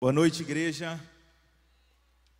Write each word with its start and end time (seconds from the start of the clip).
Boa 0.00 0.14
noite, 0.14 0.40
igreja. 0.40 0.98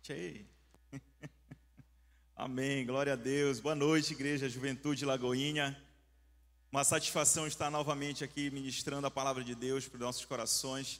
Tchê. 0.01 0.43
Amém, 2.35 2.83
glória 2.83 3.13
a 3.13 3.15
Deus. 3.15 3.59
Boa 3.59 3.75
noite, 3.75 4.13
igreja 4.13 4.49
Juventude 4.49 5.05
Lagoinha. 5.05 5.79
Uma 6.71 6.83
satisfação 6.83 7.45
estar 7.45 7.69
novamente 7.69 8.23
aqui 8.23 8.49
ministrando 8.49 9.05
a 9.05 9.11
palavra 9.11 9.43
de 9.43 9.53
Deus 9.53 9.87
para 9.87 9.97
os 9.97 10.01
nossos 10.01 10.25
corações. 10.25 10.99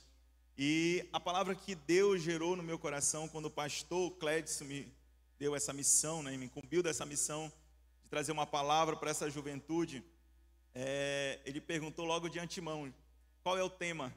E 0.55 1.03
a 1.11 1.19
palavra 1.19 1.55
que 1.55 1.73
Deus 1.73 2.21
gerou 2.21 2.55
no 2.55 2.61
meu 2.61 2.77
coração 2.77 3.27
quando 3.27 3.45
o 3.45 3.49
pastor 3.49 4.11
Clédson 4.17 4.65
me 4.65 4.93
deu 5.39 5.55
essa 5.55 5.73
missão, 5.73 6.21
né, 6.21 6.37
me 6.37 6.45
incumbiu 6.45 6.83
dessa 6.83 7.07
missão 7.07 7.51
de 8.03 8.07
trazer 8.07 8.33
uma 8.33 8.45
palavra 8.45 8.95
para 8.95 9.09
essa 9.09 9.27
juventude, 9.31 10.03
é, 10.75 11.39
ele 11.43 11.59
perguntou 11.59 12.05
logo 12.05 12.29
de 12.29 12.37
antemão: 12.37 12.93
qual 13.41 13.57
é 13.57 13.63
o 13.63 13.69
tema? 13.69 14.13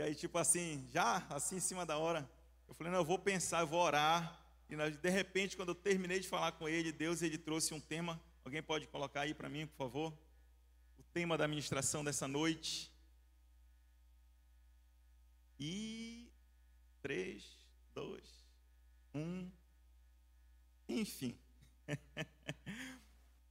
E 0.00 0.02
aí, 0.02 0.14
tipo 0.14 0.38
assim, 0.38 0.88
já 0.90 1.18
assim 1.28 1.56
em 1.56 1.60
cima 1.60 1.84
da 1.84 1.98
hora, 1.98 2.26
eu 2.66 2.72
falei: 2.72 2.90
não, 2.90 3.00
eu 3.00 3.04
vou 3.04 3.18
pensar, 3.18 3.60
eu 3.60 3.66
vou 3.66 3.80
orar. 3.80 4.42
E 4.66 4.74
de 4.74 5.10
repente, 5.10 5.58
quando 5.58 5.68
eu 5.68 5.74
terminei 5.74 6.18
de 6.18 6.26
falar 6.26 6.52
com 6.52 6.66
ele, 6.66 6.90
Deus 6.90 7.20
ele 7.20 7.36
trouxe 7.36 7.74
um 7.74 7.80
tema. 7.80 8.18
Alguém 8.42 8.62
pode 8.62 8.86
colocar 8.86 9.20
aí 9.20 9.34
para 9.34 9.50
mim, 9.50 9.66
por 9.66 9.76
favor? 9.76 10.18
O 10.98 11.02
tema 11.12 11.36
da 11.36 11.46
ministração 11.46 12.02
dessa 12.02 12.26
noite. 12.26 12.90
E 15.58 16.32
três, 17.02 17.58
dois, 17.94 18.24
um, 19.14 19.50
enfim. 20.88 21.38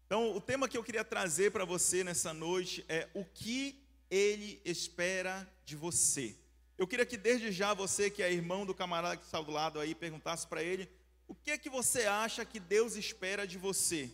então, 0.08 0.36
o 0.36 0.42
tema 0.42 0.68
que 0.68 0.76
eu 0.76 0.84
queria 0.84 1.06
trazer 1.06 1.52
para 1.52 1.64
você 1.64 2.04
nessa 2.04 2.34
noite 2.34 2.84
é 2.90 3.08
o 3.14 3.24
que 3.24 3.88
ele 4.10 4.62
espera 4.66 5.48
de 5.66 5.76
você. 5.76 6.36
Eu 6.78 6.88
queria 6.88 7.06
que 7.06 7.18
desde 7.18 7.52
já 7.52 7.74
você, 7.74 8.10
que 8.10 8.24
é 8.24 8.32
irmão 8.32 8.66
do 8.66 8.74
camarada 8.74 9.18
que 9.18 9.26
está 9.26 9.42
do 9.42 9.52
lado 9.52 9.80
aí, 9.80 9.94
perguntasse 9.94 10.48
para 10.48 10.64
ele: 10.64 10.90
o 11.28 11.36
que 11.36 11.52
é 11.52 11.58
que 11.58 11.70
você 11.70 12.06
acha 12.06 12.44
que 12.46 12.60
Deus 12.60 12.96
espera 12.96 13.46
de 13.46 13.58
você? 13.58 14.10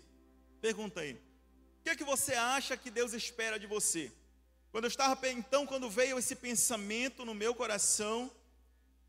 Pergunta 0.59 1.01
aí. 1.01 1.13
O 1.13 1.83
que 1.83 1.89
é 1.91 1.95
que 1.95 2.03
você 2.03 2.33
acha 2.33 2.75
que 2.75 2.89
Deus 2.89 3.13
espera 3.13 3.59
de 3.59 3.67
você? 3.67 4.11
Quando 4.71 4.85
eu 4.85 4.89
estava, 4.89 5.29
então, 5.29 5.66
quando 5.66 5.89
veio 5.89 6.19
esse 6.19 6.35
pensamento 6.35 7.23
no 7.23 7.33
meu 7.33 7.55
coração, 7.55 8.29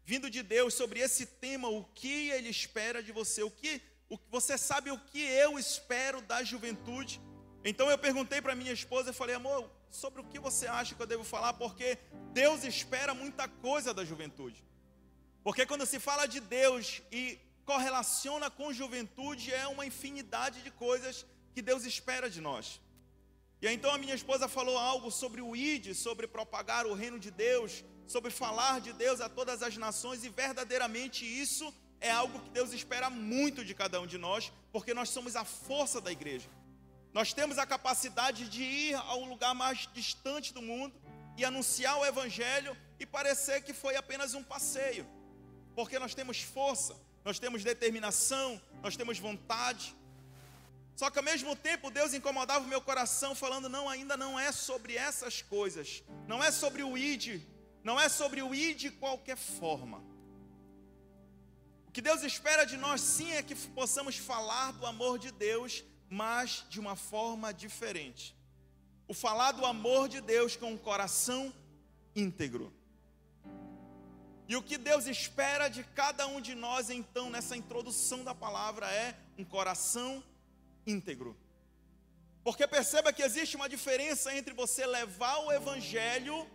vindo 0.05 0.31
de 0.31 0.41
Deus 0.41 0.75
sobre 0.75 1.01
esse 1.01 1.27
tema, 1.27 1.69
o 1.69 1.83
que 1.83 2.31
Ele 2.31 2.49
espera 2.49 3.03
de 3.03 3.11
você, 3.11 3.43
o 3.43 3.51
que, 3.51 3.83
o, 4.09 4.17
você 4.31 4.57
sabe 4.57 4.93
o 4.93 4.99
que 4.99 5.21
eu 5.21 5.59
espero 5.59 6.21
da 6.21 6.45
juventude? 6.45 7.21
Então 7.69 7.91
eu 7.91 7.99
perguntei 7.99 8.41
para 8.41 8.55
minha 8.55 8.73
esposa 8.73 9.11
e 9.11 9.13
falei, 9.21 9.35
amor, 9.35 9.69
sobre 9.91 10.21
o 10.21 10.25
que 10.25 10.39
você 10.39 10.69
acha 10.69 10.95
que 10.95 11.03
eu 11.03 11.07
devo 11.07 11.25
falar, 11.25 11.53
porque 11.55 11.99
Deus 12.33 12.63
espera 12.63 13.13
muita 13.13 13.49
coisa 13.49 13.93
da 13.93 14.05
juventude. 14.05 14.65
Porque 15.43 15.67
quando 15.67 15.85
se 15.85 15.99
fala 15.99 16.27
de 16.27 16.39
Deus 16.39 17.03
e 17.11 17.41
correlaciona 17.65 18.49
com 18.49 18.73
juventude, 18.73 19.53
é 19.53 19.67
uma 19.67 19.85
infinidade 19.85 20.63
de 20.63 20.71
coisas 20.71 21.27
que 21.55 21.61
Deus 21.61 21.85
espera 21.85 22.31
de 22.31 22.41
nós. 22.41 22.81
E 23.61 23.67
aí, 23.67 23.75
então 23.75 23.93
a 23.93 23.99
minha 23.99 24.15
esposa 24.15 24.47
falou 24.47 24.79
algo 24.79 25.11
sobre 25.11 25.41
o 25.41 25.57
ID, 25.57 25.93
sobre 25.93 26.29
propagar 26.29 26.87
o 26.87 26.95
reino 26.95 27.19
de 27.19 27.33
Deus, 27.33 27.85
sobre 28.07 28.31
falar 28.31 28.81
de 28.81 28.93
Deus 28.93 29.21
a 29.21 29.29
todas 29.29 29.61
as 29.65 29.77
nações, 29.77 30.23
e 30.23 30.29
verdadeiramente 30.29 31.25
isso 31.25 31.75
é 32.01 32.13
algo 32.13 32.39
que 32.39 32.51
Deus 32.51 32.73
espera 32.73 33.11
muito 33.11 33.65
de 33.65 33.75
cada 33.75 34.01
um 34.01 34.07
de 34.07 34.19
nós, 34.19 34.53
porque 34.71 34.95
nós 34.95 35.09
somos 35.09 35.35
a 35.35 35.45
força 35.45 36.01
da 36.01 36.13
igreja. 36.13 36.49
Nós 37.17 37.33
temos 37.33 37.57
a 37.57 37.65
capacidade 37.65 38.47
de 38.47 38.63
ir 38.63 38.95
ao 38.95 39.25
lugar 39.25 39.55
mais 39.55 39.89
distante 39.95 40.53
do 40.53 40.61
mundo 40.61 40.95
e 41.35 41.47
anunciar 41.47 41.97
o 41.99 42.05
Evangelho 42.05 42.77
e 43.01 43.07
parecer 43.07 43.63
que 43.63 43.73
foi 43.73 43.97
apenas 43.97 44.35
um 44.35 44.45
passeio, 44.45 45.09
porque 45.75 45.99
nós 45.99 46.15
temos 46.15 46.43
força, 46.43 46.95
nós 47.25 47.39
temos 47.39 47.65
determinação, 47.65 48.61
nós 48.83 48.99
temos 48.99 49.19
vontade. 49.19 49.97
Só 50.95 51.09
que 51.09 51.19
ao 51.19 51.25
mesmo 51.25 51.57
tempo 51.57 51.91
Deus 51.91 52.13
incomodava 52.13 52.67
o 52.67 52.69
meu 52.69 52.83
coração, 52.83 53.35
falando: 53.35 53.67
não, 53.67 53.89
ainda 53.89 54.15
não 54.15 54.39
é 54.39 54.53
sobre 54.53 54.95
essas 54.95 55.41
coisas, 55.41 56.03
não 56.29 56.45
é 56.45 56.51
sobre 56.51 56.83
o 56.83 56.99
id, 56.99 57.41
não 57.83 57.99
é 57.99 58.11
sobre 58.11 58.43
o 58.43 58.55
id 58.55 58.77
de 58.77 58.91
qualquer 58.91 59.39
forma. 59.39 60.05
O 61.89 61.91
que 61.91 62.03
Deus 62.03 62.23
espera 62.23 62.67
de 62.67 62.77
nós 62.77 63.01
sim 63.01 63.33
é 63.33 63.43
que 63.43 63.55
possamos 63.55 64.19
falar 64.19 64.73
do 64.73 64.85
amor 64.85 65.19
de 65.19 65.33
Deus 65.33 65.83
mas 66.09 66.65
de 66.69 66.81
uma 66.81 66.97
forma 66.97 67.53
diferente. 67.53 68.37
O 69.09 69.15
falar 69.15 69.53
do 69.53 69.65
amor 69.65 70.09
de 70.09 70.21
Deus 70.21 70.57
com 70.57 70.73
um 70.73 70.79
coração 70.79 71.53
íntegro. 72.15 72.73
E 74.49 74.57
o 74.57 74.63
que 74.63 74.79
Deus 74.79 75.07
espera 75.07 75.69
de 75.69 75.83
cada 75.83 76.27
um 76.27 76.41
de 76.41 76.55
nós, 76.55 76.89
então, 76.89 77.29
nessa 77.29 77.57
introdução 77.57 78.23
da 78.23 78.35
palavra, 78.35 78.89
é 78.91 79.17
um 79.37 79.45
coração 79.45 80.23
íntegro. 80.87 81.37
Porque 82.45 82.65
perceba 82.67 83.13
que 83.13 83.23
existe 83.23 83.57
uma 83.57 83.69
diferença 83.69 84.33
entre 84.33 84.55
você 84.55 84.87
levar 84.87 85.39
o 85.39 85.51
Evangelho 85.51 86.49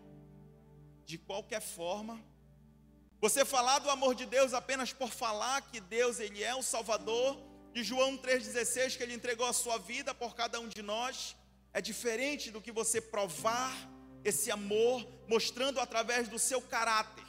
de 1.05 1.17
qualquer 1.17 1.59
forma, 1.61 2.23
você 3.19 3.43
falar 3.43 3.79
do 3.79 3.89
amor 3.89 4.15
de 4.15 4.25
Deus 4.25 4.53
apenas 4.53 4.93
por 4.93 5.09
falar 5.09 5.61
que 5.63 5.81
Deus 5.81 6.19
ele 6.21 6.41
é 6.41 6.55
o 6.55 6.63
Salvador, 6.63 7.37
de 7.73 7.83
João 7.83 8.17
3,16, 8.17 8.97
que 8.97 9.03
ele 9.03 9.13
entregou 9.13 9.47
a 9.47 9.53
sua 9.53 9.77
vida 9.77 10.13
por 10.13 10.35
cada 10.35 10.59
um 10.59 10.67
de 10.67 10.81
nós, 10.81 11.35
é 11.73 11.81
diferente 11.81 12.51
do 12.51 12.61
que 12.61 12.71
você 12.71 12.99
provar 12.99 13.73
esse 14.23 14.51
amor, 14.51 15.07
mostrando 15.27 15.79
através 15.79 16.27
do 16.27 16.37
seu 16.37 16.61
caráter, 16.61 17.23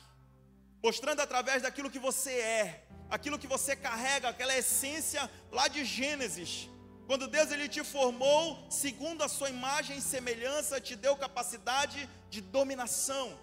mostrando 0.82 1.20
através 1.20 1.62
daquilo 1.62 1.90
que 1.90 1.98
você 1.98 2.32
é, 2.32 2.84
aquilo 3.08 3.38
que 3.38 3.46
você 3.46 3.76
carrega, 3.76 4.28
aquela 4.28 4.56
essência 4.56 5.30
lá 5.50 5.68
de 5.68 5.84
Gênesis. 5.84 6.68
Quando 7.06 7.28
Deus 7.28 7.50
ele 7.50 7.68
te 7.68 7.84
formou 7.84 8.66
segundo 8.70 9.22
a 9.22 9.28
sua 9.28 9.50
imagem 9.50 9.98
e 9.98 10.02
semelhança, 10.02 10.80
te 10.80 10.96
deu 10.96 11.16
capacidade 11.16 12.08
de 12.30 12.40
dominação, 12.40 13.38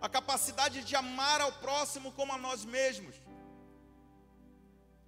a 0.00 0.08
capacidade 0.08 0.82
de 0.84 0.96
amar 0.96 1.40
ao 1.40 1.52
próximo 1.52 2.12
como 2.12 2.32
a 2.32 2.38
nós 2.38 2.64
mesmos. 2.64 3.14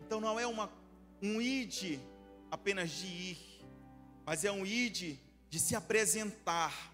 Então 0.00 0.21
não 0.21 0.38
é 0.38 0.47
uma 0.47 0.81
um 1.22 1.41
id 1.41 2.00
apenas 2.50 2.91
de 2.91 3.06
ir, 3.06 3.38
mas 4.27 4.44
é 4.44 4.50
um 4.50 4.66
id 4.66 5.16
de 5.49 5.60
se 5.60 5.77
apresentar. 5.77 6.91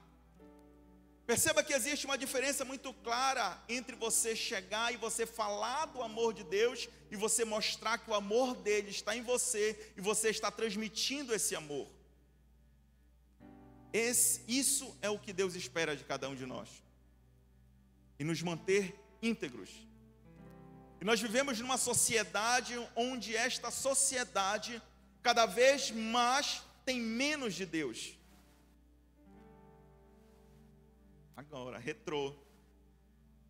Perceba 1.27 1.63
que 1.63 1.73
existe 1.73 2.07
uma 2.07 2.17
diferença 2.17 2.65
muito 2.65 2.93
clara 2.93 3.63
entre 3.69 3.97
você 3.97 4.37
chegar 4.37 4.93
e 4.93 4.97
você 4.97 5.27
falar 5.27 5.87
do 5.87 6.03
amor 6.03 6.33
de 6.33 6.45
Deus 6.45 6.89
e 7.11 7.17
você 7.17 7.45
mostrar 7.45 7.99
que 7.99 8.11
o 8.11 8.15
amor 8.15 8.55
dele 8.55 8.91
está 8.91 9.17
em 9.17 9.23
você 9.23 9.93
e 9.97 10.01
você 10.01 10.31
está 10.31 10.51
transmitindo 10.51 11.35
esse 11.35 11.55
amor. 11.55 11.89
Esse, 13.93 14.43
isso 14.47 14.97
é 15.01 15.09
o 15.09 15.19
que 15.19 15.33
Deus 15.33 15.55
espera 15.55 15.97
de 15.97 16.05
cada 16.05 16.29
um 16.29 16.35
de 16.35 16.47
nós. 16.47 16.69
E 18.19 18.25
nos 18.25 18.43
manter 18.43 18.99
íntegros. 19.23 19.88
E 21.01 21.05
nós 21.05 21.21
vivemos 21.21 21.61
numa 21.61 21.79
sociedade 21.79 22.75
onde 22.97 23.37
esta 23.37 23.71
sociedade 23.71 24.83
cada 25.23 25.47
vez 25.47 25.91
mais 25.91 26.63
tem 26.85 27.01
menos 27.01 27.55
de 27.55 27.65
Deus. 27.65 28.17
Agora, 31.37 31.79
retrô. 31.79 32.35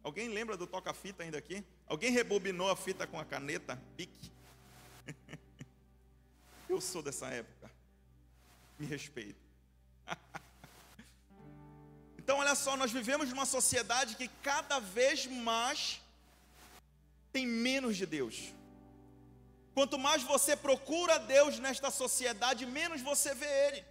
Alguém 0.02 0.28
lembra 0.28 0.56
do 0.56 0.66
toca-fita 0.66 1.22
ainda 1.22 1.38
aqui? 1.38 1.64
Alguém 1.86 2.10
rebobinou 2.10 2.70
a 2.70 2.76
fita 2.76 3.06
com 3.06 3.18
a 3.18 3.24
caneta 3.24 3.82
Bic? 3.96 4.12
Eu 6.68 6.82
sou 6.82 7.02
dessa 7.02 7.28
época. 7.28 7.70
Me 8.78 8.86
respeito. 8.86 9.40
então, 12.18 12.38
olha 12.38 12.54
só, 12.54 12.76
nós 12.76 12.92
vivemos 12.92 13.30
numa 13.30 13.46
sociedade 13.46 14.16
que 14.16 14.28
cada 14.42 14.78
vez 14.78 15.26
mais 15.26 16.00
tem 17.32 17.46
menos 17.46 17.96
de 17.96 18.06
Deus. 18.06 18.36
Quanto 19.74 19.98
mais 19.98 20.22
você 20.22 20.56
procura 20.56 21.18
Deus 21.18 21.58
nesta 21.58 21.90
sociedade, 21.90 22.66
menos 22.66 23.00
você 23.00 23.34
vê 23.34 23.50
Ele. 23.66 23.84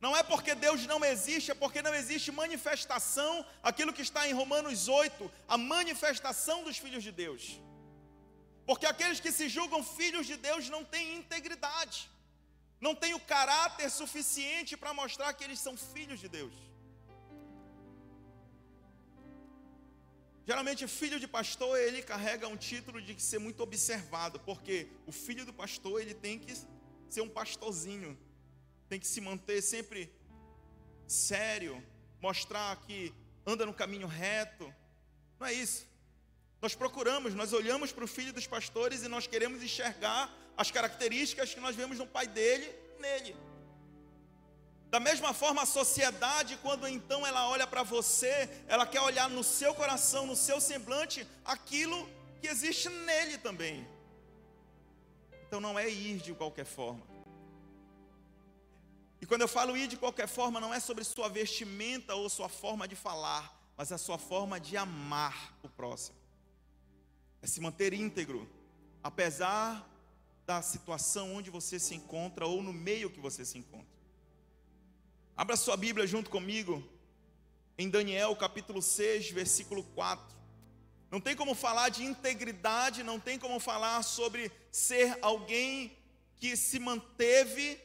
Não 0.00 0.16
é 0.16 0.22
porque 0.22 0.54
Deus 0.54 0.86
não 0.86 1.04
existe, 1.04 1.50
é 1.50 1.54
porque 1.54 1.80
não 1.80 1.94
existe 1.94 2.30
manifestação, 2.30 3.44
aquilo 3.62 3.92
que 3.92 4.02
está 4.02 4.28
em 4.28 4.32
Romanos 4.32 4.88
8, 4.88 5.30
a 5.48 5.56
manifestação 5.56 6.62
dos 6.64 6.76
filhos 6.76 7.02
de 7.02 7.12
Deus. 7.12 7.42
Porque 8.66 8.86
aqueles 8.86 9.20
que 9.20 9.32
se 9.32 9.48
julgam 9.48 9.82
filhos 9.82 10.26
de 10.26 10.36
Deus 10.36 10.68
não 10.68 10.84
têm 10.84 11.16
integridade, 11.16 12.10
não 12.80 12.94
têm 12.94 13.14
o 13.14 13.20
caráter 13.20 13.90
suficiente 13.90 14.76
para 14.76 14.94
mostrar 14.94 15.32
que 15.32 15.44
eles 15.44 15.58
são 15.58 15.76
filhos 15.76 16.20
de 16.20 16.28
Deus. 16.28 16.54
Geralmente, 20.46 20.86
filho 20.86 21.18
de 21.18 21.26
pastor, 21.26 21.78
ele 21.78 22.02
carrega 22.02 22.46
um 22.46 22.56
título 22.56 23.00
de 23.00 23.20
ser 23.20 23.38
muito 23.38 23.62
observado, 23.62 24.38
porque 24.40 24.88
o 25.06 25.12
filho 25.12 25.46
do 25.46 25.52
pastor, 25.52 26.00
ele 26.00 26.12
tem 26.12 26.38
que 26.38 26.54
ser 27.08 27.22
um 27.22 27.28
pastorzinho, 27.28 28.18
tem 28.88 29.00
que 29.00 29.06
se 29.06 29.20
manter 29.20 29.62
sempre 29.62 30.12
sério, 31.06 31.82
mostrar 32.20 32.76
que 32.86 33.12
anda 33.46 33.64
no 33.64 33.72
caminho 33.72 34.06
reto. 34.06 34.72
Não 35.40 35.46
é 35.46 35.52
isso. 35.52 35.86
Nós 36.60 36.74
procuramos, 36.74 37.34
nós 37.34 37.52
olhamos 37.52 37.92
para 37.92 38.04
o 38.04 38.08
filho 38.08 38.32
dos 38.32 38.46
pastores 38.46 39.02
e 39.02 39.08
nós 39.08 39.26
queremos 39.26 39.62
enxergar 39.62 40.32
as 40.56 40.70
características 40.70 41.54
que 41.54 41.60
nós 41.60 41.74
vemos 41.74 41.98
no 41.98 42.06
pai 42.06 42.26
dele 42.26 42.70
nele. 42.98 43.36
Da 44.94 45.00
mesma 45.00 45.34
forma, 45.34 45.62
a 45.62 45.66
sociedade, 45.66 46.56
quando 46.62 46.86
então 46.86 47.26
ela 47.26 47.48
olha 47.48 47.66
para 47.66 47.82
você, 47.82 48.48
ela 48.68 48.86
quer 48.86 49.00
olhar 49.00 49.28
no 49.28 49.42
seu 49.42 49.74
coração, 49.74 50.24
no 50.24 50.36
seu 50.36 50.60
semblante, 50.60 51.26
aquilo 51.44 52.08
que 52.40 52.46
existe 52.46 52.88
nele 52.88 53.36
também. 53.36 53.84
Então 55.42 55.60
não 55.60 55.76
é 55.76 55.90
ir 55.90 56.18
de 56.18 56.32
qualquer 56.32 56.64
forma. 56.64 57.04
E 59.20 59.26
quando 59.26 59.40
eu 59.40 59.48
falo 59.48 59.76
ir 59.76 59.88
de 59.88 59.96
qualquer 59.96 60.28
forma, 60.28 60.60
não 60.60 60.72
é 60.72 60.78
sobre 60.78 61.02
sua 61.02 61.28
vestimenta 61.28 62.14
ou 62.14 62.28
sua 62.28 62.48
forma 62.48 62.86
de 62.86 62.94
falar, 62.94 63.52
mas 63.76 63.90
a 63.90 63.98
sua 63.98 64.16
forma 64.16 64.60
de 64.60 64.76
amar 64.76 65.58
o 65.60 65.68
próximo. 65.68 66.16
É 67.42 67.48
se 67.48 67.60
manter 67.60 67.92
íntegro, 67.92 68.48
apesar 69.02 69.84
da 70.46 70.62
situação 70.62 71.34
onde 71.34 71.50
você 71.50 71.80
se 71.80 71.96
encontra 71.96 72.46
ou 72.46 72.62
no 72.62 72.72
meio 72.72 73.10
que 73.10 73.18
você 73.18 73.44
se 73.44 73.58
encontra. 73.58 73.93
Abra 75.36 75.56
sua 75.56 75.76
Bíblia 75.76 76.06
junto 76.06 76.30
comigo 76.30 76.88
em 77.76 77.90
Daniel 77.90 78.36
capítulo 78.36 78.80
6, 78.80 79.32
versículo 79.32 79.82
4. 79.82 80.24
Não 81.10 81.20
tem 81.20 81.34
como 81.34 81.56
falar 81.56 81.88
de 81.88 82.04
integridade, 82.04 83.02
não 83.02 83.18
tem 83.18 83.36
como 83.36 83.58
falar 83.58 84.00
sobre 84.04 84.52
ser 84.70 85.18
alguém 85.20 85.98
que 86.36 86.56
se 86.56 86.78
manteve 86.78 87.80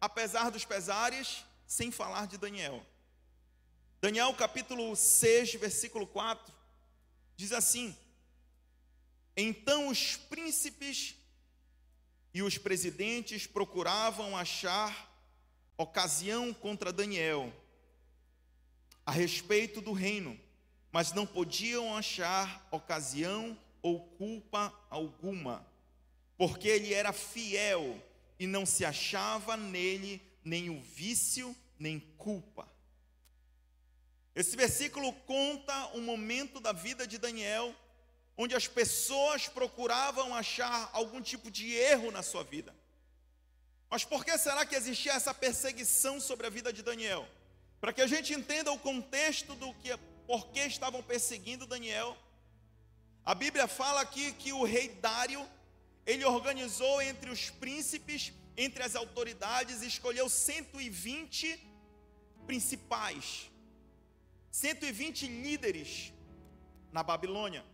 apesar 0.00 0.50
dos 0.50 0.64
pesares, 0.64 1.44
sem 1.66 1.90
falar 1.90 2.26
de 2.26 2.38
Daniel. 2.38 2.82
Daniel 4.00 4.32
capítulo 4.32 4.96
6, 4.96 5.56
versículo 5.56 6.06
4, 6.06 6.54
diz 7.36 7.52
assim: 7.52 7.94
Então 9.36 9.88
os 9.88 10.16
príncipes 10.16 11.16
e 12.32 12.42
os 12.42 12.56
presidentes 12.56 13.46
procuravam 13.46 14.34
achar 14.34 15.13
ocasião 15.76 16.52
contra 16.52 16.92
Daniel 16.92 17.52
a 19.04 19.10
respeito 19.10 19.80
do 19.80 19.92
reino, 19.92 20.38
mas 20.90 21.12
não 21.12 21.26
podiam 21.26 21.96
achar 21.96 22.66
ocasião 22.70 23.58
ou 23.82 24.00
culpa 24.00 24.72
alguma, 24.88 25.66
porque 26.38 26.68
ele 26.68 26.94
era 26.94 27.12
fiel 27.12 28.02
e 28.38 28.46
não 28.46 28.64
se 28.64 28.84
achava 28.84 29.56
nele 29.56 30.22
nenhum 30.44 30.80
vício 30.80 31.54
nem 31.78 32.00
culpa. 32.16 32.68
Esse 34.34 34.56
versículo 34.56 35.12
conta 35.12 35.88
um 35.94 36.00
momento 36.00 36.60
da 36.60 36.72
vida 36.72 37.06
de 37.06 37.18
Daniel 37.18 37.74
onde 38.36 38.54
as 38.54 38.66
pessoas 38.66 39.46
procuravam 39.46 40.34
achar 40.34 40.90
algum 40.92 41.20
tipo 41.20 41.50
de 41.50 41.72
erro 41.72 42.10
na 42.10 42.22
sua 42.22 42.42
vida. 42.42 42.74
Mas 43.94 44.04
por 44.04 44.24
que 44.24 44.36
será 44.36 44.66
que 44.66 44.74
existia 44.74 45.12
essa 45.12 45.32
perseguição 45.32 46.20
sobre 46.20 46.48
a 46.48 46.50
vida 46.50 46.72
de 46.72 46.82
Daniel? 46.82 47.28
Para 47.80 47.92
que 47.92 48.02
a 48.02 48.08
gente 48.08 48.34
entenda 48.34 48.72
o 48.72 48.78
contexto 48.86 49.54
do 49.54 49.72
que, 49.74 49.96
por 50.26 50.48
que 50.48 50.58
estavam 50.58 51.00
perseguindo 51.00 51.64
Daniel. 51.64 52.16
A 53.24 53.36
Bíblia 53.36 53.68
fala 53.68 54.00
aqui 54.00 54.32
que 54.32 54.52
o 54.52 54.64
rei 54.64 54.88
Dário, 55.00 55.48
ele 56.04 56.24
organizou 56.24 57.00
entre 57.02 57.30
os 57.30 57.50
príncipes, 57.50 58.32
entre 58.56 58.82
as 58.82 58.96
autoridades, 58.96 59.80
escolheu 59.80 60.28
120 60.28 61.64
principais, 62.48 63.48
120 64.50 65.28
líderes 65.28 66.12
na 66.90 67.04
Babilônia. 67.04 67.64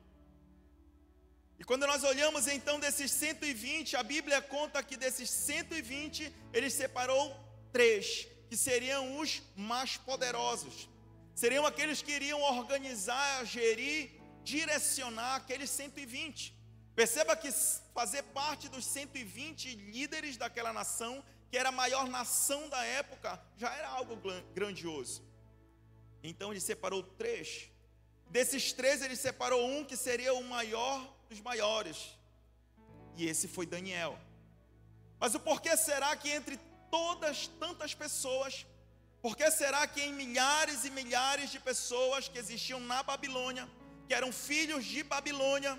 E 1.61 1.65
quando 1.65 1.87
nós 1.87 2.03
olhamos 2.05 2.47
então 2.49 2.81
desses 2.81 3.13
120, 3.13 3.95
a 3.95 4.03
Bíblia 4.03 4.41
conta 4.41 4.83
que 4.83 4.97
desses 4.97 5.29
120, 5.29 6.35
ele 6.55 6.71
separou 6.71 7.37
três, 7.71 8.27
que 8.49 8.57
seriam 8.57 9.19
os 9.19 9.43
mais 9.55 9.99
poderosos. 9.99 10.89
Seriam 11.35 11.67
aqueles 11.67 12.01
que 12.01 12.13
iriam 12.13 12.41
organizar, 12.41 13.45
gerir, 13.45 14.11
direcionar 14.43 15.37
aqueles 15.37 15.69
120. 15.69 16.57
Perceba 16.97 17.37
que 17.37 17.53
fazer 17.95 18.23
parte 18.23 18.67
dos 18.71 18.87
120 18.87 19.75
líderes 19.75 20.39
daquela 20.39 20.73
nação, 20.73 21.23
que 21.51 21.59
era 21.59 21.69
a 21.69 21.73
maior 21.73 22.09
nação 22.09 22.71
da 22.71 22.83
época, 22.87 23.39
já 23.59 23.71
era 23.75 23.89
algo 23.89 24.17
grandioso. 24.55 25.23
Então 26.23 26.53
ele 26.53 26.61
separou 26.61 27.03
três. 27.03 27.69
Desses 28.31 28.73
três, 28.73 29.03
ele 29.03 29.15
separou 29.15 29.63
um 29.63 29.85
que 29.85 29.97
seria 29.97 30.33
o 30.33 30.43
maior 30.43 31.20
dos 31.31 31.41
maiores. 31.41 31.99
E 33.17 33.27
esse 33.27 33.47
foi 33.47 33.65
Daniel. 33.65 34.19
Mas 35.21 35.35
o 35.35 35.41
porquê 35.41 35.77
será 35.77 36.15
que 36.17 36.29
entre 36.29 36.59
todas 36.91 37.47
tantas 37.63 37.95
pessoas, 37.95 38.67
por 39.23 39.37
que 39.37 39.49
será 39.51 39.87
que 39.87 40.03
em 40.03 40.13
milhares 40.13 40.85
e 40.85 40.91
milhares 40.91 41.51
de 41.51 41.61
pessoas 41.61 42.27
que 42.29 42.39
existiam 42.39 42.81
na 42.81 43.03
Babilônia, 43.03 43.69
que 44.09 44.15
eram 44.15 44.33
filhos 44.33 44.85
de 44.85 45.05
Babilônia, 45.05 45.79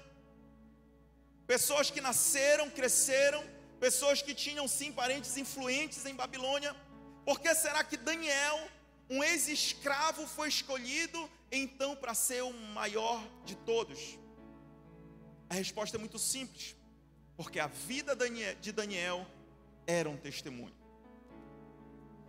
pessoas 1.45 1.91
que 1.91 1.99
nasceram, 1.99 2.69
cresceram, 2.69 3.43
pessoas 3.77 4.21
que 4.21 4.33
tinham 4.33 4.67
sim 4.69 4.91
parentes 4.93 5.35
influentes 5.35 6.05
em 6.05 6.15
Babilônia, 6.15 6.73
por 7.25 7.41
que 7.41 7.53
será 7.53 7.83
que 7.83 7.97
Daniel, 7.97 8.57
um 9.09 9.21
ex-escravo, 9.21 10.25
foi 10.27 10.47
escolhido 10.47 11.29
então 11.51 11.93
para 11.93 12.13
ser 12.13 12.41
o 12.41 12.53
maior 12.53 13.21
de 13.43 13.55
todos? 13.55 14.20
A 15.51 15.53
resposta 15.53 15.97
é 15.97 15.99
muito 15.99 16.17
simples, 16.17 16.77
porque 17.35 17.59
a 17.59 17.67
vida 17.67 18.15
de 18.61 18.71
Daniel 18.71 19.27
era 19.85 20.09
um 20.09 20.15
testemunho. 20.15 20.73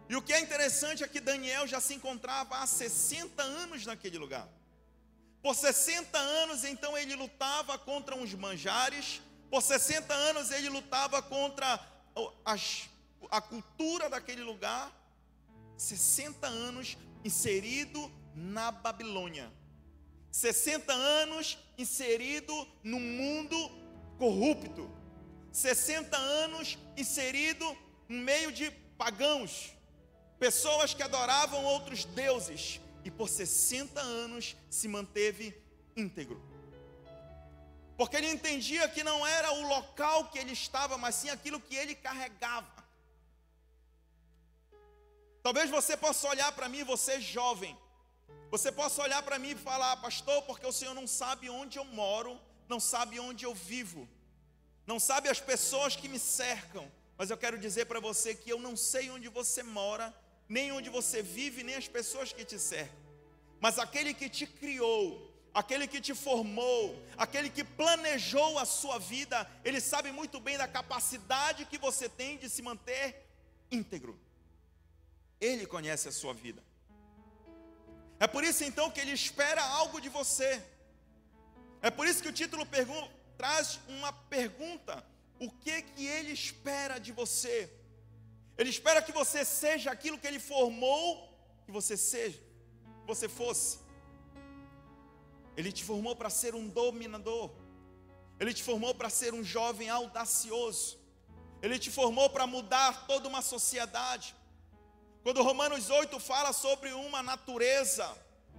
E 0.09 0.17
o 0.17 0.21
que 0.21 0.33
é 0.33 0.41
interessante 0.41 1.05
é 1.05 1.07
que 1.07 1.21
Daniel 1.21 1.65
já 1.69 1.79
se 1.79 1.95
encontrava 1.95 2.57
há 2.57 2.67
60 2.67 3.41
anos 3.41 3.87
naquele 3.87 4.19
lugar. 4.19 4.49
Por 5.41 5.55
60 5.55 6.19
anos, 6.19 6.65
então, 6.65 6.99
ele 6.99 7.15
lutava 7.15 7.79
contra 7.79 8.17
uns 8.17 8.35
manjares, 8.35 9.23
por 9.49 9.63
60 9.63 10.13
anos, 10.13 10.51
ele 10.51 10.69
lutava 10.69 11.23
contra 11.23 11.79
as, 12.45 12.91
a 13.31 13.41
cultura 13.41 14.11
daquele 14.11 14.43
lugar. 14.43 14.91
60 15.77 16.45
anos 16.45 16.99
inserido 17.25 18.11
na 18.35 18.73
Babilônia. 18.73 19.62
60 20.33 20.91
anos 20.93 21.59
inserido 21.77 22.67
no 22.83 22.99
mundo 22.99 23.57
corrupto. 24.19 24.91
60 25.53 26.17
anos 26.17 26.79
inserido 26.97 27.77
no 28.09 28.19
meio 28.23 28.51
de 28.51 28.71
pagãos, 28.97 29.75
pessoas 30.39 30.95
que 30.95 31.03
adoravam 31.03 31.63
outros 31.63 32.07
deuses, 32.07 32.81
e 33.05 33.11
por 33.11 33.29
60 33.29 34.01
anos 34.01 34.57
se 34.71 34.89
manteve 34.89 35.55
íntegro. 35.95 36.41
Porque 37.99 38.17
ele 38.17 38.31
entendia 38.31 38.89
que 38.89 39.05
não 39.05 39.27
era 39.27 39.53
o 39.53 39.69
local 39.69 40.31
que 40.31 40.39
ele 40.39 40.53
estava, 40.53 40.97
mas 40.97 41.15
sim 41.17 41.29
aquilo 41.29 41.61
que 41.61 41.77
ele 41.77 41.95
carregava. 41.95 42.83
Talvez 45.43 45.69
você 45.69 45.95
possa 45.95 46.27
olhar 46.29 46.51
para 46.53 46.69
mim, 46.69 46.85
você 46.85 47.21
jovem, 47.21 47.77
você 48.51 48.71
possa 48.71 49.03
olhar 49.03 49.23
para 49.23 49.39
mim 49.39 49.51
e 49.51 49.55
falar, 49.55 49.97
pastor, 49.97 50.43
porque 50.43 50.67
o 50.67 50.73
Senhor 50.73 50.95
não 50.95 51.07
sabe 51.07 51.49
onde 51.49 51.79
eu 51.79 51.85
moro, 51.85 52.39
não 52.69 52.79
sabe 52.79 53.19
onde 53.19 53.45
eu 53.45 53.55
vivo, 53.55 54.09
não 54.87 55.01
sabe 55.01 55.29
as 55.29 55.41
pessoas 55.41 55.97
que 55.97 56.09
me 56.09 56.19
cercam. 56.19 56.91
Mas 57.17 57.31
eu 57.31 57.37
quero 57.37 57.59
dizer 57.59 57.87
para 57.87 58.01
você 58.01 58.35
que 58.35 58.51
eu 58.51 58.59
não 58.59 58.77
sei 58.77 59.11
onde 59.11 59.29
você 59.29 59.63
mora, 59.63 60.15
nem 60.49 60.73
onde 60.73 60.91
você 60.91 61.23
vive, 61.23 61.63
nem 61.63 61.77
as 61.77 61.89
pessoas 61.89 62.33
que 62.33 62.45
te 62.45 62.59
cercam. 62.59 62.99
Mas 63.61 63.79
aquele 63.79 64.13
que 64.13 64.29
te 64.29 64.47
criou, 64.47 65.33
aquele 65.55 65.87
que 65.87 66.01
te 66.01 66.15
formou, 66.15 67.01
aquele 67.17 67.49
que 67.49 67.65
planejou 67.65 68.59
a 68.59 68.65
sua 68.65 68.99
vida, 68.99 69.49
ele 69.65 69.81
sabe 69.81 70.11
muito 70.13 70.41
bem 70.41 70.59
da 70.59 70.67
capacidade 70.67 71.65
que 71.65 71.79
você 71.79 72.09
tem 72.09 72.37
de 72.39 72.51
se 72.51 72.61
manter 72.61 73.25
íntegro. 73.71 74.19
Ele 75.41 75.65
conhece 75.67 76.09
a 76.09 76.13
sua 76.13 76.35
vida. 76.35 76.63
É 78.25 78.27
por 78.35 78.43
isso 78.49 78.63
então 78.69 78.91
que 78.95 79.01
ele 79.03 79.15
espera 79.21 79.63
algo 79.81 80.01
de 80.05 80.11
você. 80.19 80.51
É 81.87 81.91
por 81.97 82.07
isso 82.09 82.23
que 82.23 82.33
o 82.33 82.39
título 82.41 82.65
traz 83.41 83.81
uma 83.97 84.13
pergunta: 84.37 84.95
o 85.45 85.49
que 85.65 85.77
que 85.83 86.07
ele 86.17 86.33
espera 86.41 86.97
de 87.07 87.13
você? 87.21 87.57
Ele 88.59 88.71
espera 88.77 89.03
que 89.07 89.15
você 89.21 89.41
seja 89.45 89.91
aquilo 89.91 90.19
que 90.21 90.29
ele 90.31 90.39
formou 90.53 91.05
que 91.65 91.73
você 91.79 91.97
seja, 91.97 92.39
que 93.01 93.07
você 93.07 93.29
fosse. 93.29 93.79
Ele 95.57 95.73
te 95.73 95.83
formou 95.83 96.15
para 96.15 96.31
ser 96.31 96.55
um 96.55 96.69
dominador. 96.69 97.51
Ele 98.39 98.55
te 98.55 98.63
formou 98.63 98.95
para 98.95 99.11
ser 99.11 99.35
um 99.35 99.43
jovem 99.43 99.89
audacioso. 99.89 100.99
Ele 101.61 101.79
te 101.79 101.91
formou 101.91 102.29
para 102.31 102.47
mudar 102.47 103.07
toda 103.07 103.29
uma 103.29 103.43
sociedade. 103.43 104.35
Quando 105.23 105.41
Romanos 105.43 105.89
8 105.89 106.19
fala 106.19 106.53
sobre 106.53 106.93
uma 106.93 107.23
natureza, 107.23 108.13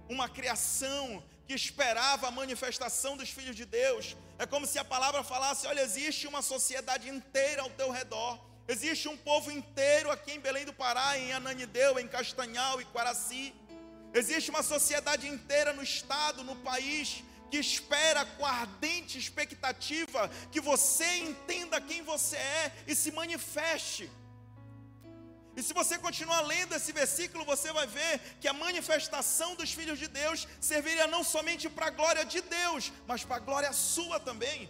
uma 0.08 0.30
criação 0.30 1.22
que 1.46 1.52
esperava 1.52 2.28
a 2.28 2.30
manifestação 2.30 3.18
dos 3.18 3.28
filhos 3.28 3.54
de 3.54 3.66
Deus. 3.66 4.16
É 4.38 4.46
como 4.46 4.66
se 4.66 4.78
a 4.78 4.84
palavra 4.84 5.22
falasse: 5.22 5.66
olha, 5.66 5.82
existe 5.82 6.26
uma 6.26 6.40
sociedade 6.40 7.10
inteira 7.10 7.60
ao 7.60 7.68
teu 7.68 7.90
redor, 7.90 8.40
existe 8.66 9.08
um 9.08 9.16
povo 9.16 9.50
inteiro 9.50 10.10
aqui 10.10 10.32
em 10.32 10.40
Belém 10.40 10.64
do 10.64 10.72
Pará, 10.72 11.18
em 11.18 11.34
Ananideu, 11.34 11.98
em 11.98 12.08
Castanhal 12.08 12.80
e 12.80 12.86
Quaraci. 12.86 13.54
Existe 14.14 14.48
uma 14.48 14.62
sociedade 14.62 15.28
inteira 15.28 15.74
no 15.74 15.82
estado, 15.82 16.42
no 16.44 16.56
país, 16.56 17.22
que 17.50 17.58
espera 17.58 18.24
com 18.24 18.46
ardente 18.46 19.18
expectativa 19.18 20.30
que 20.50 20.60
você 20.62 21.18
entenda 21.18 21.78
quem 21.78 22.00
você 22.02 22.36
é 22.36 22.72
e 22.86 22.94
se 22.94 23.10
manifeste. 23.12 24.10
E 25.56 25.62
se 25.62 25.72
você 25.72 25.96
continuar 25.98 26.40
lendo 26.40 26.74
esse 26.74 26.92
versículo, 26.92 27.44
você 27.44 27.72
vai 27.72 27.86
ver 27.86 28.20
que 28.40 28.48
a 28.48 28.52
manifestação 28.52 29.54
dos 29.54 29.72
filhos 29.72 29.98
de 29.98 30.08
Deus 30.08 30.48
serviria 30.60 31.06
não 31.06 31.22
somente 31.22 31.68
para 31.68 31.86
a 31.86 31.90
glória 31.90 32.24
de 32.24 32.40
Deus, 32.40 32.92
mas 33.06 33.24
para 33.24 33.36
a 33.36 33.46
glória 33.48 33.72
sua 33.72 34.18
também. 34.18 34.68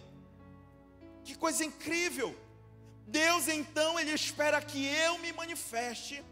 Que 1.23 1.35
coisa 1.35 1.63
incrível! 1.65 2.37
Deus 3.07 3.47
então, 3.47 3.99
Ele 3.99 4.11
espera 4.11 4.61
que 4.61 4.85
eu 4.85 5.17
me 5.19 5.31
manifeste, 5.31 6.23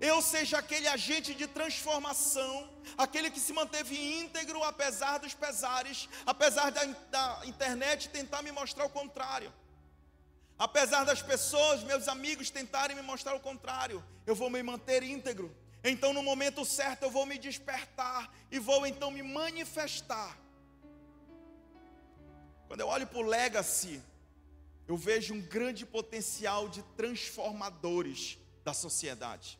eu 0.00 0.20
seja 0.20 0.58
aquele 0.58 0.88
agente 0.88 1.34
de 1.34 1.46
transformação, 1.46 2.68
aquele 2.98 3.30
que 3.30 3.38
se 3.38 3.52
manteve 3.52 3.96
íntegro 4.20 4.62
apesar 4.64 5.18
dos 5.18 5.34
pesares, 5.34 6.08
apesar 6.26 6.70
da, 6.70 6.84
da 6.84 7.42
internet 7.46 8.08
tentar 8.08 8.42
me 8.42 8.50
mostrar 8.50 8.84
o 8.84 8.90
contrário. 8.90 9.52
Apesar 10.62 11.02
das 11.02 11.20
pessoas, 11.20 11.82
meus 11.82 12.06
amigos, 12.06 12.48
tentarem 12.48 12.94
me 12.94 13.02
mostrar 13.02 13.34
o 13.34 13.40
contrário, 13.40 14.00
eu 14.24 14.32
vou 14.32 14.48
me 14.48 14.62
manter 14.62 15.02
íntegro. 15.02 15.52
Então, 15.82 16.12
no 16.12 16.22
momento 16.22 16.64
certo, 16.64 17.02
eu 17.02 17.10
vou 17.10 17.26
me 17.26 17.36
despertar 17.36 18.32
e 18.48 18.60
vou 18.60 18.86
então 18.86 19.10
me 19.10 19.24
manifestar. 19.24 20.38
Quando 22.68 22.78
eu 22.78 22.86
olho 22.86 23.08
para 23.08 23.18
o 23.18 23.22
Legacy, 23.22 24.00
eu 24.86 24.96
vejo 24.96 25.34
um 25.34 25.40
grande 25.40 25.84
potencial 25.84 26.68
de 26.68 26.80
transformadores 26.96 28.38
da 28.62 28.72
sociedade. 28.72 29.58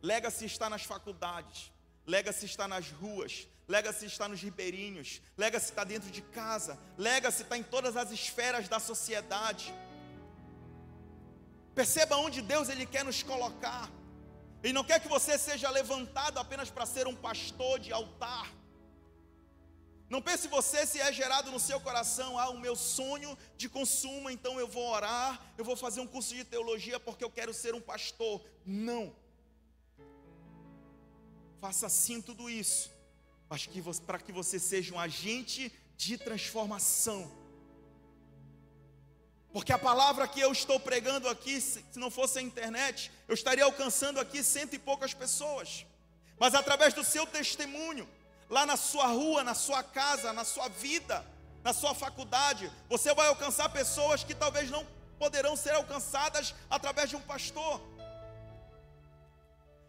Legacy 0.00 0.46
está 0.46 0.70
nas 0.70 0.82
faculdades, 0.82 1.70
Legacy 2.06 2.46
está 2.46 2.66
nas 2.66 2.90
ruas, 2.90 3.46
Legacy 3.68 4.06
está 4.06 4.28
nos 4.28 4.40
ribeirinhos, 4.40 5.20
Legacy 5.36 5.70
está 5.70 5.82
dentro 5.82 6.10
de 6.10 6.22
casa, 6.22 6.78
Legacy 6.96 7.42
está 7.42 7.58
em 7.58 7.62
todas 7.62 7.96
as 7.96 8.10
esferas 8.12 8.68
da 8.68 8.78
sociedade. 8.78 9.74
Perceba 11.74 12.16
onde 12.16 12.40
Deus 12.40 12.68
ele 12.68 12.86
quer 12.86 13.04
nos 13.04 13.22
colocar. 13.22 13.90
Ele 14.62 14.72
não 14.72 14.84
quer 14.84 15.00
que 15.00 15.08
você 15.08 15.36
seja 15.36 15.68
levantado 15.70 16.38
apenas 16.38 16.70
para 16.70 16.86
ser 16.86 17.06
um 17.06 17.14
pastor 17.14 17.78
de 17.78 17.92
altar. 17.92 18.46
Não 20.08 20.22
pense 20.22 20.46
você 20.46 20.86
se 20.86 21.00
é 21.00 21.12
gerado 21.12 21.50
no 21.50 21.58
seu 21.58 21.80
coração, 21.80 22.38
ah, 22.38 22.48
o 22.50 22.58
meu 22.58 22.76
sonho 22.76 23.36
de 23.56 23.68
consumo, 23.68 24.30
então 24.30 24.58
eu 24.60 24.68
vou 24.68 24.88
orar, 24.88 25.44
eu 25.58 25.64
vou 25.64 25.76
fazer 25.76 26.00
um 26.00 26.06
curso 26.06 26.34
de 26.34 26.44
teologia 26.44 27.00
porque 27.00 27.24
eu 27.24 27.30
quero 27.30 27.52
ser 27.52 27.74
um 27.74 27.80
pastor. 27.80 28.40
Não. 28.64 29.14
Faça 31.60 31.88
sim 31.88 32.22
tudo 32.22 32.48
isso, 32.48 32.90
mas 33.48 33.66
que 33.66 33.82
para 34.04 34.18
que 34.18 34.32
você 34.32 34.58
seja 34.58 34.94
um 34.94 35.00
agente 35.00 35.72
de 35.96 36.18
transformação. 36.18 37.30
Porque 39.52 39.72
a 39.72 39.78
palavra 39.78 40.28
que 40.28 40.40
eu 40.40 40.52
estou 40.52 40.78
pregando 40.78 41.28
aqui, 41.28 41.60
se 41.60 41.82
não 41.94 42.10
fosse 42.10 42.38
a 42.38 42.42
internet, 42.42 43.10
eu 43.26 43.34
estaria 43.34 43.64
alcançando 43.64 44.20
aqui 44.20 44.42
cento 44.42 44.74
e 44.74 44.78
poucas 44.78 45.14
pessoas. 45.14 45.86
Mas 46.38 46.54
através 46.54 46.92
do 46.92 47.02
seu 47.02 47.26
testemunho, 47.26 48.06
lá 48.50 48.66
na 48.66 48.76
sua 48.76 49.06
rua, 49.06 49.42
na 49.42 49.54
sua 49.54 49.82
casa, 49.82 50.32
na 50.32 50.44
sua 50.44 50.68
vida, 50.68 51.24
na 51.64 51.72
sua 51.72 51.94
faculdade, 51.94 52.70
você 52.88 53.14
vai 53.14 53.28
alcançar 53.28 53.70
pessoas 53.70 54.22
que 54.22 54.34
talvez 54.34 54.70
não 54.70 54.86
poderão 55.18 55.56
ser 55.56 55.74
alcançadas 55.74 56.54
através 56.68 57.08
de 57.08 57.16
um 57.16 57.22
pastor. 57.22 57.80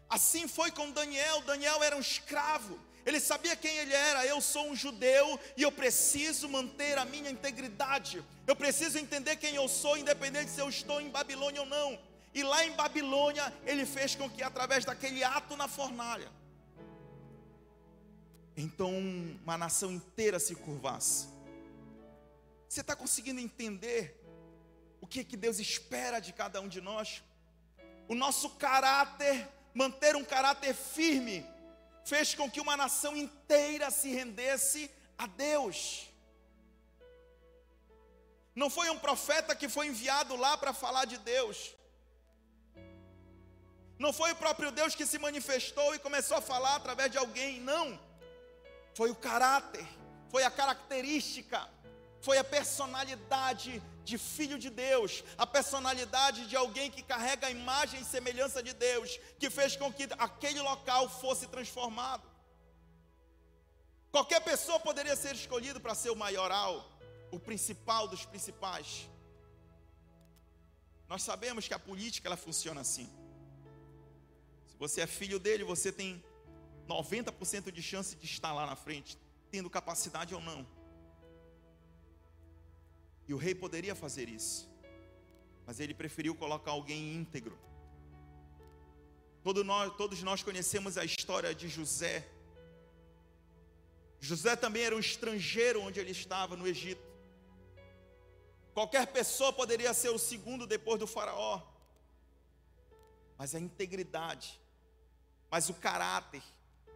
Assim 0.08 0.48
foi 0.48 0.70
com 0.70 0.90
Daniel. 0.90 1.42
Daniel 1.42 1.82
era 1.82 1.96
um 1.96 2.00
escravo. 2.00 2.80
Ele 3.08 3.20
sabia 3.20 3.56
quem 3.56 3.74
ele 3.78 3.94
era. 3.94 4.26
Eu 4.26 4.38
sou 4.40 4.68
um 4.70 4.76
judeu 4.76 5.40
e 5.56 5.62
eu 5.62 5.72
preciso 5.72 6.46
manter 6.46 6.98
a 6.98 7.06
minha 7.06 7.30
integridade. 7.30 8.22
Eu 8.46 8.54
preciso 8.54 8.98
entender 8.98 9.36
quem 9.36 9.54
eu 9.54 9.66
sou, 9.66 9.96
independente 9.96 10.50
se 10.50 10.60
eu 10.60 10.68
estou 10.68 11.00
em 11.00 11.08
Babilônia 11.08 11.62
ou 11.62 11.66
não. 11.66 11.98
E 12.34 12.42
lá 12.42 12.66
em 12.66 12.72
Babilônia, 12.72 13.50
ele 13.64 13.86
fez 13.86 14.14
com 14.14 14.28
que, 14.28 14.42
através 14.42 14.84
daquele 14.84 15.24
ato 15.24 15.56
na 15.56 15.66
fornalha, 15.66 16.30
então 18.54 18.92
uma 19.42 19.56
nação 19.56 19.90
inteira 19.90 20.38
se 20.38 20.54
curvasse. 20.54 21.28
Você 22.68 22.82
está 22.82 22.94
conseguindo 22.94 23.40
entender 23.40 24.22
o 25.00 25.06
que, 25.06 25.24
que 25.24 25.36
Deus 25.36 25.58
espera 25.58 26.20
de 26.20 26.34
cada 26.34 26.60
um 26.60 26.68
de 26.68 26.82
nós? 26.82 27.22
O 28.06 28.14
nosso 28.14 28.50
caráter 28.50 29.48
manter 29.72 30.14
um 30.14 30.24
caráter 30.24 30.74
firme, 30.74 31.46
fez 32.10 32.34
com 32.38 32.50
que 32.52 32.60
uma 32.64 32.76
nação 32.82 33.12
inteira 33.24 33.90
se 33.90 34.08
rendesse 34.18 34.82
a 35.16 35.26
Deus. 35.26 35.78
Não 38.60 38.68
foi 38.76 38.86
um 38.90 38.98
profeta 39.06 39.54
que 39.60 39.68
foi 39.74 39.86
enviado 39.88 40.34
lá 40.44 40.52
para 40.56 40.72
falar 40.72 41.04
de 41.04 41.18
Deus. 41.34 41.58
Não 44.04 44.12
foi 44.12 44.30
o 44.32 44.40
próprio 44.44 44.70
Deus 44.70 44.94
que 44.94 45.06
se 45.10 45.18
manifestou 45.26 45.88
e 45.94 46.04
começou 46.06 46.36
a 46.36 46.46
falar 46.52 46.76
através 46.76 47.10
de 47.10 47.18
alguém, 47.18 47.60
não. 47.60 47.86
Foi 48.98 49.10
o 49.10 49.20
caráter, 49.28 49.86
foi 50.32 50.42
a 50.44 50.50
característica, 50.50 51.60
foi 52.26 52.38
a 52.38 52.44
personalidade 52.44 53.82
de 54.08 54.18
filho 54.18 54.58
de 54.64 54.70
Deus, 54.70 55.12
a 55.36 55.46
personalidade 55.46 56.46
de 56.50 56.56
alguém 56.56 56.90
que 56.90 57.02
carrega 57.02 57.46
a 57.46 57.50
imagem 57.50 58.00
e 58.00 58.04
semelhança 58.04 58.62
de 58.62 58.72
Deus, 58.72 59.18
que 59.38 59.50
fez 59.50 59.76
com 59.76 59.92
que 59.92 60.04
aquele 60.26 60.60
local 60.60 61.08
fosse 61.22 61.46
transformado. 61.46 62.26
Qualquer 64.10 64.40
pessoa 64.40 64.80
poderia 64.80 65.14
ser 65.14 65.34
escolhido 65.34 65.80
para 65.80 65.94
ser 65.94 66.10
o 66.10 66.16
maioral, 66.16 66.72
o 67.30 67.38
principal 67.38 68.08
dos 68.08 68.24
principais. 68.24 68.88
Nós 71.06 71.22
sabemos 71.22 71.68
que 71.68 71.74
a 71.74 71.78
política 71.78 72.28
ela 72.28 72.36
funciona 72.36 72.80
assim. 72.80 73.08
Se 74.70 74.76
você 74.78 75.02
é 75.02 75.06
filho 75.06 75.38
dele, 75.38 75.64
você 75.64 75.92
tem 75.92 76.22
90% 76.86 77.70
de 77.70 77.82
chance 77.82 78.16
de 78.16 78.26
estar 78.26 78.52
lá 78.54 78.64
na 78.66 78.76
frente, 78.76 79.18
tendo 79.50 79.68
capacidade 79.68 80.34
ou 80.34 80.40
não. 80.40 80.66
E 83.28 83.34
o 83.34 83.36
rei 83.36 83.54
poderia 83.54 83.94
fazer 83.94 84.26
isso, 84.26 84.66
mas 85.66 85.78
ele 85.78 85.92
preferiu 85.92 86.34
colocar 86.34 86.70
alguém 86.70 87.14
íntegro. 87.14 87.58
Todo 89.44 89.62
nós, 89.62 89.94
todos 89.96 90.22
nós 90.22 90.42
conhecemos 90.42 90.96
a 90.96 91.04
história 91.04 91.54
de 91.54 91.68
José. 91.68 92.26
José 94.18 94.56
também 94.56 94.82
era 94.82 94.96
um 94.96 94.98
estrangeiro 94.98 95.82
onde 95.82 96.00
ele 96.00 96.10
estava, 96.10 96.56
no 96.56 96.66
Egito. 96.66 97.06
Qualquer 98.72 99.06
pessoa 99.08 99.52
poderia 99.52 99.92
ser 99.92 100.08
o 100.08 100.18
segundo 100.18 100.66
depois 100.66 100.98
do 100.98 101.06
Faraó, 101.06 101.60
mas 103.36 103.54
a 103.54 103.60
integridade, 103.60 104.58
mas 105.50 105.68
o 105.68 105.74
caráter, 105.74 106.42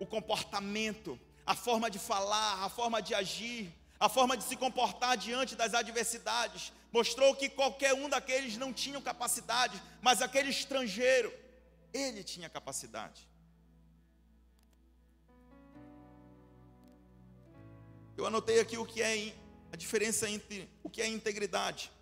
o 0.01 0.07
comportamento, 0.07 1.19
a 1.45 1.55
forma 1.55 1.91
de 1.91 1.99
falar, 1.99 2.65
a 2.65 2.69
forma 2.71 3.03
de 3.03 3.15
agir, 3.15 3.73
a 4.03 4.09
forma 4.09 4.37
de 4.37 4.43
se 4.43 4.57
comportar 4.57 5.17
diante 5.17 5.55
das 5.55 5.75
adversidades, 5.75 6.73
mostrou 6.91 7.37
que 7.37 7.49
qualquer 7.49 7.95
um 7.95 8.09
daqueles 8.09 8.57
não 8.57 8.73
tinha 8.73 9.01
capacidade, 9.01 9.81
mas 10.01 10.21
aquele 10.21 10.51
estrangeiro, 10.51 11.33
ele 11.95 12.25
tinha 12.25 12.49
capacidade. 12.49 13.29
Eu 18.17 18.27
anotei 18.27 18.59
aqui 18.59 18.77
o 18.77 18.85
que 18.85 19.01
é 19.01 19.33
a 19.71 19.77
diferença 19.77 20.29
entre 20.29 20.69
o 20.83 20.91
que 20.91 21.01
é 21.01 21.07
integridade. 21.07 21.93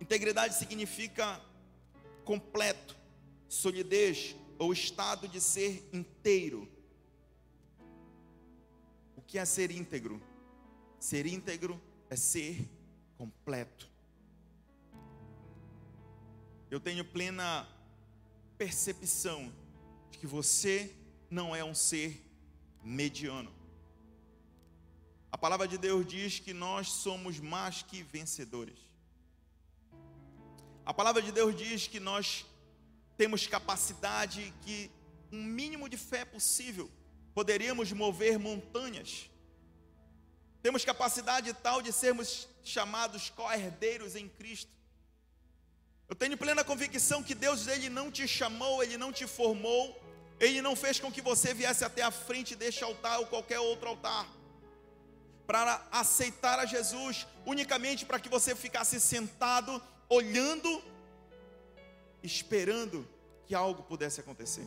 Integridade 0.00 0.54
significa 0.54 1.40
completo, 2.24 2.96
solidez 3.48 4.36
ou 4.60 4.72
estado 4.72 5.26
de 5.26 5.40
ser 5.40 5.88
inteiro. 5.92 6.70
O 9.16 9.22
que 9.22 9.40
é 9.40 9.44
ser 9.44 9.72
íntegro? 9.72 10.22
Ser 11.04 11.26
íntegro 11.26 11.78
é 12.08 12.16
ser 12.16 12.66
completo. 13.18 13.90
Eu 16.70 16.80
tenho 16.80 17.04
plena 17.04 17.68
percepção 18.56 19.52
de 20.10 20.16
que 20.16 20.26
você 20.26 20.96
não 21.28 21.54
é 21.54 21.62
um 21.62 21.74
ser 21.74 22.24
mediano. 22.82 23.52
A 25.30 25.36
palavra 25.36 25.68
de 25.68 25.76
Deus 25.76 26.06
diz 26.06 26.38
que 26.38 26.54
nós 26.54 26.88
somos 26.88 27.38
mais 27.38 27.82
que 27.82 28.02
vencedores. 28.02 28.78
A 30.86 30.94
palavra 30.94 31.20
de 31.20 31.30
Deus 31.32 31.54
diz 31.54 31.86
que 31.86 32.00
nós 32.00 32.46
temos 33.18 33.46
capacidade 33.46 34.54
que 34.62 34.90
um 35.30 35.44
mínimo 35.44 35.86
de 35.86 35.98
fé 35.98 36.24
possível 36.24 36.90
poderíamos 37.34 37.92
mover 37.92 38.38
montanhas. 38.38 39.28
Temos 40.64 40.82
capacidade 40.82 41.52
tal 41.52 41.82
de 41.82 41.92
sermos 41.92 42.48
chamados 42.64 43.28
co-herdeiros 43.28 44.16
em 44.16 44.26
Cristo. 44.26 44.72
Eu 46.08 46.16
tenho 46.16 46.38
plena 46.38 46.64
convicção 46.64 47.22
que 47.22 47.34
Deus 47.34 47.66
ele 47.66 47.90
não 47.90 48.10
te 48.10 48.26
chamou, 48.26 48.82
ele 48.82 48.96
não 48.96 49.12
te 49.12 49.26
formou, 49.26 49.84
ele 50.40 50.62
não 50.62 50.74
fez 50.74 50.98
com 50.98 51.12
que 51.12 51.20
você 51.20 51.52
viesse 51.52 51.84
até 51.84 52.00
a 52.00 52.10
frente 52.10 52.56
deste 52.56 52.82
altar 52.82 53.18
ou 53.18 53.26
qualquer 53.26 53.60
outro 53.60 53.90
altar 53.90 54.26
para 55.46 55.86
aceitar 55.92 56.58
a 56.58 56.64
Jesus, 56.64 57.26
unicamente 57.44 58.06
para 58.06 58.18
que 58.18 58.30
você 58.30 58.56
ficasse 58.56 58.98
sentado, 58.98 59.82
olhando, 60.08 60.82
esperando 62.22 63.06
que 63.44 63.54
algo 63.54 63.82
pudesse 63.82 64.18
acontecer. 64.18 64.66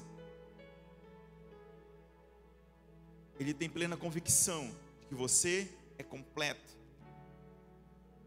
Ele 3.39 3.51
tem 3.51 3.67
plena 3.67 3.97
convicção 3.97 4.71
de 5.01 5.07
que 5.07 5.15
você 5.15 5.67
é 5.97 6.03
completo. 6.03 6.77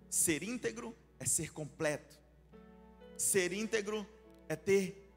Ser 0.08 0.42
íntegro 0.42 0.96
é 1.18 1.24
ser 1.24 1.52
completo. 1.52 2.18
Ser 3.16 3.52
íntegro 3.52 4.06
é 4.48 4.56
ter 4.56 5.12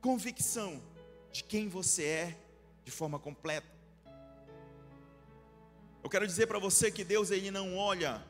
convicção 0.00 0.82
de 1.32 1.42
quem 1.42 1.68
você 1.68 2.04
é 2.04 2.38
de 2.84 2.90
forma 2.90 3.18
completa. 3.18 3.66
Eu 6.02 6.10
quero 6.10 6.26
dizer 6.26 6.46
para 6.46 6.58
você 6.58 6.90
que 6.90 7.02
Deus 7.02 7.30
ele 7.30 7.50
não 7.50 7.76
olha 7.76 8.24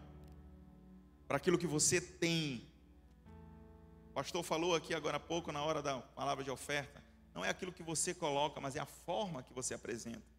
para 1.28 1.36
aquilo 1.36 1.58
que 1.58 1.66
você 1.66 2.00
tem. 2.00 2.66
O 4.10 4.12
pastor 4.14 4.42
falou 4.42 4.74
aqui 4.74 4.94
agora 4.94 5.18
há 5.18 5.20
pouco 5.20 5.52
na 5.52 5.62
hora 5.62 5.82
da 5.82 5.98
palavra 6.00 6.42
de 6.42 6.50
oferta. 6.50 7.04
Não 7.34 7.44
é 7.44 7.50
aquilo 7.50 7.72
que 7.72 7.82
você 7.82 8.14
coloca, 8.14 8.60
mas 8.60 8.76
é 8.76 8.80
a 8.80 8.86
forma 8.86 9.42
que 9.42 9.52
você 9.52 9.74
apresenta. 9.74 10.35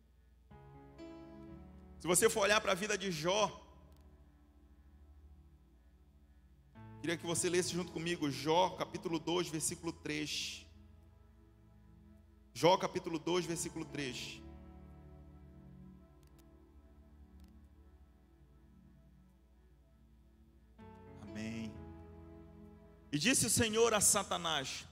Se 2.08 2.10
você 2.16 2.30
for 2.30 2.44
olhar 2.44 2.62
para 2.62 2.72
a 2.72 2.74
vida 2.74 2.98
de 2.98 3.12
Jó, 3.12 3.52
queria 7.02 7.18
que 7.18 7.26
você 7.26 7.50
lesse 7.50 7.74
junto 7.74 7.92
comigo 7.92 8.32
Jó, 8.32 8.70
capítulo 8.70 9.20
2, 9.20 9.50
versículo 9.50 9.92
3. 9.92 10.66
Jó, 12.54 12.78
capítulo 12.78 13.20
2, 13.20 13.46
versículo 13.46 13.84
3. 13.84 14.42
Amém. 21.24 21.74
E 23.12 23.20
disse 23.20 23.48
o 23.48 23.50
Senhor 23.50 23.94
a 23.94 24.00
Satanás: 24.00 24.88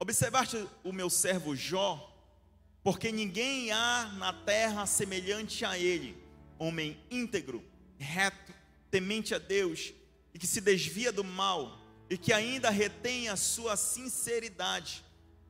Observaste 0.00 0.68
o 0.82 0.92
meu 0.92 1.08
servo 1.08 1.54
Jó, 1.54 2.12
porque 2.82 3.12
ninguém 3.12 3.70
há 3.70 4.06
na 4.18 4.32
terra 4.32 4.84
semelhante 4.84 5.64
a 5.64 5.78
ele, 5.78 6.23
homem 6.66 6.98
íntegro, 7.10 7.64
reto, 7.98 8.52
temente 8.90 9.34
a 9.34 9.38
Deus, 9.38 9.92
e 10.32 10.38
que 10.38 10.46
se 10.46 10.60
desvia 10.60 11.12
do 11.12 11.24
mal, 11.24 11.78
e 12.10 12.18
que 12.18 12.32
ainda 12.32 12.70
retém 12.70 13.28
a 13.28 13.36
sua 13.36 13.76
sinceridade, 13.76 15.04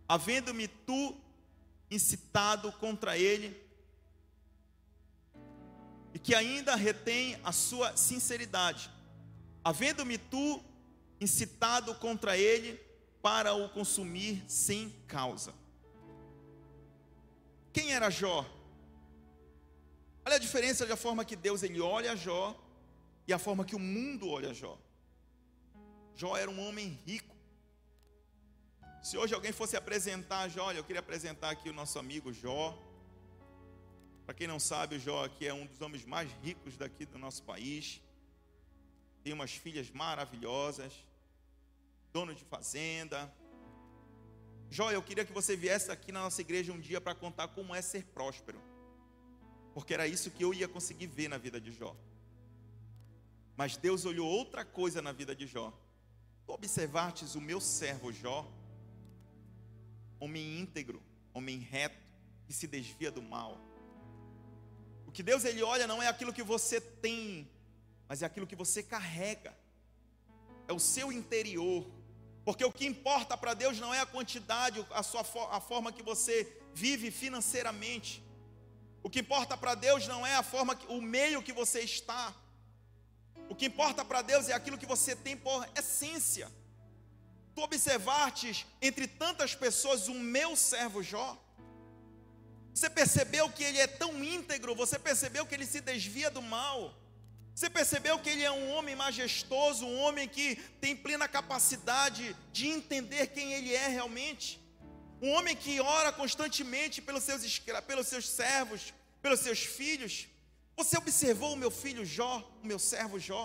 havendo-me 0.08 0.68
tu 0.68 1.16
incitado 1.90 2.70
contra 2.72 3.16
ele, 3.16 3.56
e 6.12 6.18
que 6.18 6.34
ainda 6.34 6.76
retém 6.76 7.38
a 7.42 7.52
sua 7.52 7.96
sinceridade, 7.96 8.90
havendo-me 9.64 10.16
tu 10.16 10.62
incitado 11.20 11.94
contra 11.96 12.36
ele 12.36 12.80
para 13.20 13.54
o 13.54 13.68
consumir 13.70 14.44
sem 14.46 14.90
causa. 15.06 15.54
Quem 17.72 17.92
era 17.92 18.10
Jó? 18.10 18.46
Olha 20.24 20.36
a 20.36 20.38
diferença 20.38 20.86
da 20.86 20.96
forma 20.96 21.24
que 21.24 21.36
Deus 21.36 21.62
ele 21.62 21.80
olha 21.80 22.16
Jó 22.16 22.56
e 23.26 23.32
a 23.32 23.38
forma 23.38 23.64
que 23.64 23.76
o 23.76 23.78
mundo 23.78 24.28
olha 24.28 24.52
Jó. 24.54 24.78
Jó 26.14 26.36
era 26.36 26.50
um 26.50 26.60
homem 26.66 26.98
rico. 27.06 27.34
Se 29.02 29.18
hoje 29.18 29.34
alguém 29.34 29.52
fosse 29.52 29.76
apresentar 29.76 30.48
Jó, 30.48 30.64
olha, 30.64 30.78
eu 30.78 30.84
queria 30.84 31.00
apresentar 31.00 31.50
aqui 31.50 31.68
o 31.68 31.72
nosso 31.72 31.98
amigo 31.98 32.32
Jó. 32.32 32.76
Para 34.24 34.34
quem 34.34 34.46
não 34.46 34.58
sabe, 34.58 34.96
o 34.96 35.00
Jó 35.00 35.24
aqui 35.24 35.46
é 35.46 35.52
um 35.52 35.66
dos 35.66 35.80
homens 35.80 36.04
mais 36.04 36.30
ricos 36.42 36.76
daqui 36.76 37.04
do 37.04 37.18
nosso 37.18 37.42
país 37.42 38.00
tem 39.24 39.32
umas 39.32 39.52
filhas 39.52 39.90
maravilhosas, 39.90 40.92
dono 42.12 42.34
de 42.34 42.44
fazenda. 42.44 43.32
Jó, 44.70 44.92
eu 44.92 45.02
queria 45.02 45.24
que 45.24 45.32
você 45.32 45.56
viesse 45.56 45.90
aqui 45.90 46.12
na 46.12 46.20
nossa 46.20 46.42
igreja 46.42 46.74
um 46.74 46.78
dia 46.78 47.00
para 47.00 47.14
contar 47.14 47.48
como 47.48 47.74
é 47.74 47.80
ser 47.80 48.04
próspero, 48.04 48.60
porque 49.74 49.92
era 49.92 50.06
isso 50.06 50.30
que 50.30 50.44
eu 50.44 50.54
ia 50.54 50.66
conseguir 50.66 51.06
ver 51.06 51.28
na 51.28 51.36
vida 51.36 51.60
de 51.60 51.72
Jó. 51.72 51.94
Mas 53.56 53.76
Deus 53.76 54.04
olhou 54.04 54.28
outra 54.28 54.64
coisa 54.64 55.02
na 55.02 55.12
vida 55.12 55.34
de 55.34 55.46
Jó. 55.46 55.72
Tu 56.46 56.52
observastes 56.52 57.34
o 57.34 57.40
meu 57.40 57.60
servo 57.60 58.12
Jó, 58.12 58.50
homem 60.18 60.60
íntegro, 60.60 61.02
homem 61.32 61.58
reto, 61.58 62.02
que 62.46 62.52
se 62.52 62.66
desvia 62.66 63.10
do 63.10 63.22
mal. 63.22 63.60
O 65.06 65.12
que 65.12 65.22
Deus 65.22 65.44
ele 65.44 65.62
olha 65.62 65.86
não 65.86 66.02
é 66.02 66.08
aquilo 66.08 66.32
que 66.32 66.42
você 66.42 66.80
tem 66.80 67.48
mas 68.08 68.22
é 68.22 68.26
aquilo 68.26 68.46
que 68.46 68.56
você 68.56 68.82
carrega, 68.82 69.56
é 70.68 70.72
o 70.72 70.78
seu 70.78 71.10
interior. 71.10 71.86
Porque 72.44 72.64
o 72.64 72.72
que 72.72 72.86
importa 72.86 73.36
para 73.36 73.54
Deus 73.54 73.80
não 73.80 73.94
é 73.94 74.00
a 74.00 74.06
quantidade, 74.06 74.84
a, 74.90 75.02
sua, 75.02 75.22
a 75.50 75.60
forma 75.60 75.92
que 75.92 76.02
você 76.02 76.60
vive 76.74 77.10
financeiramente. 77.10 78.22
O 79.04 79.10
que 79.10 79.20
importa 79.20 79.54
para 79.54 79.74
Deus 79.74 80.08
não 80.08 80.26
é 80.26 80.34
a 80.34 80.42
forma, 80.42 80.76
o 80.88 80.98
meio 81.00 81.42
que 81.42 81.52
você 81.52 81.80
está. 81.80 82.34
O 83.50 83.54
que 83.54 83.66
importa 83.66 84.02
para 84.02 84.22
Deus 84.22 84.48
é 84.48 84.54
aquilo 84.54 84.78
que 84.78 84.86
você 84.86 85.14
tem 85.14 85.36
por 85.36 85.68
essência. 85.76 86.50
Tu 87.54 87.60
observaste 87.62 88.66
entre 88.80 89.06
tantas 89.06 89.54
pessoas 89.54 90.08
o 90.08 90.14
meu 90.14 90.56
servo 90.56 91.02
Jó. 91.02 91.38
Você 92.72 92.88
percebeu 92.88 93.50
que 93.50 93.62
ele 93.62 93.78
é 93.78 93.86
tão 93.86 94.24
íntegro, 94.24 94.74
você 94.74 94.98
percebeu 94.98 95.44
que 95.44 95.54
ele 95.54 95.66
se 95.66 95.82
desvia 95.82 96.30
do 96.30 96.40
mal. 96.40 96.98
Você 97.54 97.68
percebeu 97.68 98.18
que 98.18 98.30
ele 98.30 98.42
é 98.42 98.50
um 98.50 98.72
homem 98.72 98.96
majestoso, 98.96 99.84
um 99.84 100.00
homem 100.00 100.26
que 100.26 100.56
tem 100.80 100.96
plena 100.96 101.28
capacidade 101.28 102.34
de 102.54 102.68
entender 102.68 103.26
quem 103.28 103.52
ele 103.52 103.74
é 103.74 103.86
realmente? 103.86 104.63
Um 105.24 105.30
homem 105.34 105.56
que 105.56 105.74
ora 105.80 106.10
constantemente 106.12 107.00
pelos 107.00 107.24
seus, 107.28 107.58
pelos 107.88 108.06
seus 108.12 108.26
servos, 108.28 108.92
pelos 109.22 109.40
seus 109.40 109.60
filhos. 109.78 110.14
Você 110.76 110.98
observou 110.98 111.54
o 111.54 111.60
meu 111.62 111.70
filho 111.70 112.04
Jó, 112.04 112.34
o 112.62 112.66
meu 112.66 112.78
servo 112.78 113.18
Jó? 113.18 113.44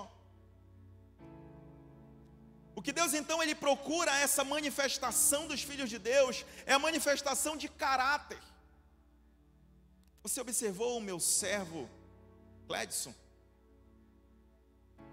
O 2.76 2.82
que 2.82 2.92
Deus 2.92 3.14
então 3.14 3.42
ele 3.42 3.56
procura 3.56 4.12
essa 4.26 4.44
manifestação 4.44 5.48
dos 5.48 5.62
filhos 5.64 5.90
de 5.90 5.98
Deus 5.98 6.46
é 6.66 6.74
a 6.74 6.80
manifestação 6.88 7.56
de 7.56 7.70
caráter. 7.70 8.42
Você 10.22 10.42
observou 10.42 10.98
o 10.98 11.02
meu 11.10 11.18
servo 11.18 11.90
Cledson? 12.68 13.16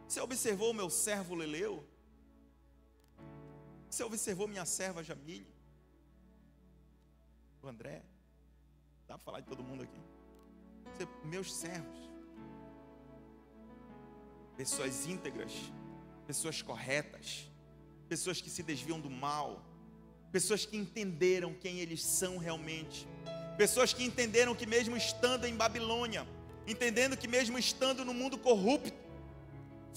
Você 0.09 0.21
observou 0.21 0.71
o 0.73 0.75
meu 0.75 0.91
servo 0.91 1.37
Leleu? 1.37 1.75
Você 3.89 4.03
observou 4.03 4.49
minha 4.49 4.65
serva 4.65 5.05
Jamile? 5.05 5.56
O 7.63 7.69
André? 7.69 8.03
Dá 9.07 9.17
para 9.17 9.25
falar 9.25 9.41
de 9.41 9.47
todo 9.47 9.63
mundo 9.63 9.83
aqui? 9.83 10.01
Você, 10.93 11.09
meus 11.25 11.55
servos. 11.55 11.99
Pessoas 14.57 15.07
íntegras, 15.07 15.53
pessoas 16.27 16.63
corretas, 16.63 17.51
pessoas 18.09 18.41
que 18.41 18.49
se 18.49 18.63
desviam 18.63 18.99
do 18.99 19.11
mal, 19.11 19.63
pessoas 20.33 20.65
que 20.65 20.77
entenderam 20.77 21.55
quem 21.55 21.81
eles 21.81 22.03
são 22.03 22.39
realmente, 22.39 23.07
pessoas 23.57 23.93
que 23.93 24.03
entenderam 24.05 24.55
que 24.55 24.67
mesmo 24.67 24.97
estando 24.97 25.45
em 25.47 25.55
Babilônia, 25.55 26.27
entendendo 26.67 27.17
que 27.17 27.29
mesmo 27.29 27.59
estando 27.59 28.05
no 28.05 28.15
mundo 28.15 28.39
corrupto, 28.39 29.06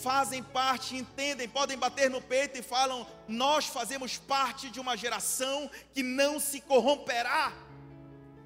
fazem 0.02 0.42
parte, 0.42 0.96
entendem, 0.96 1.48
podem 1.48 1.78
bater 1.78 2.10
no 2.10 2.22
peito 2.22 2.58
e 2.58 2.62
falam: 2.62 3.06
Nós 3.28 3.66
fazemos 3.66 4.18
parte 4.18 4.70
de 4.70 4.80
uma 4.80 4.96
geração 4.96 5.70
que 5.94 6.02
não 6.02 6.40
se 6.40 6.62
corromperá. 6.62 7.52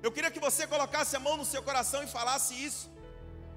Eu 0.01 0.11
queria 0.11 0.31
que 0.31 0.39
você 0.39 0.67
colocasse 0.67 1.15
a 1.15 1.19
mão 1.19 1.37
no 1.37 1.45
seu 1.45 1.61
coração 1.63 2.03
e 2.03 2.07
falasse 2.07 2.53
isso, 2.53 2.91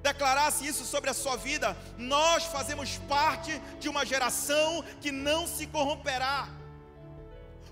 declarasse 0.03 0.67
isso 0.67 0.85
sobre 0.85 1.11
a 1.11 1.15
sua 1.15 1.37
vida. 1.37 1.77
Nós 1.99 2.45
fazemos 2.45 2.99
parte 3.09 3.59
de 3.81 3.89
uma 3.89 4.05
geração 4.07 4.85
que 5.01 5.11
não 5.11 5.47
se 5.47 5.67
corromperá. 5.67 6.49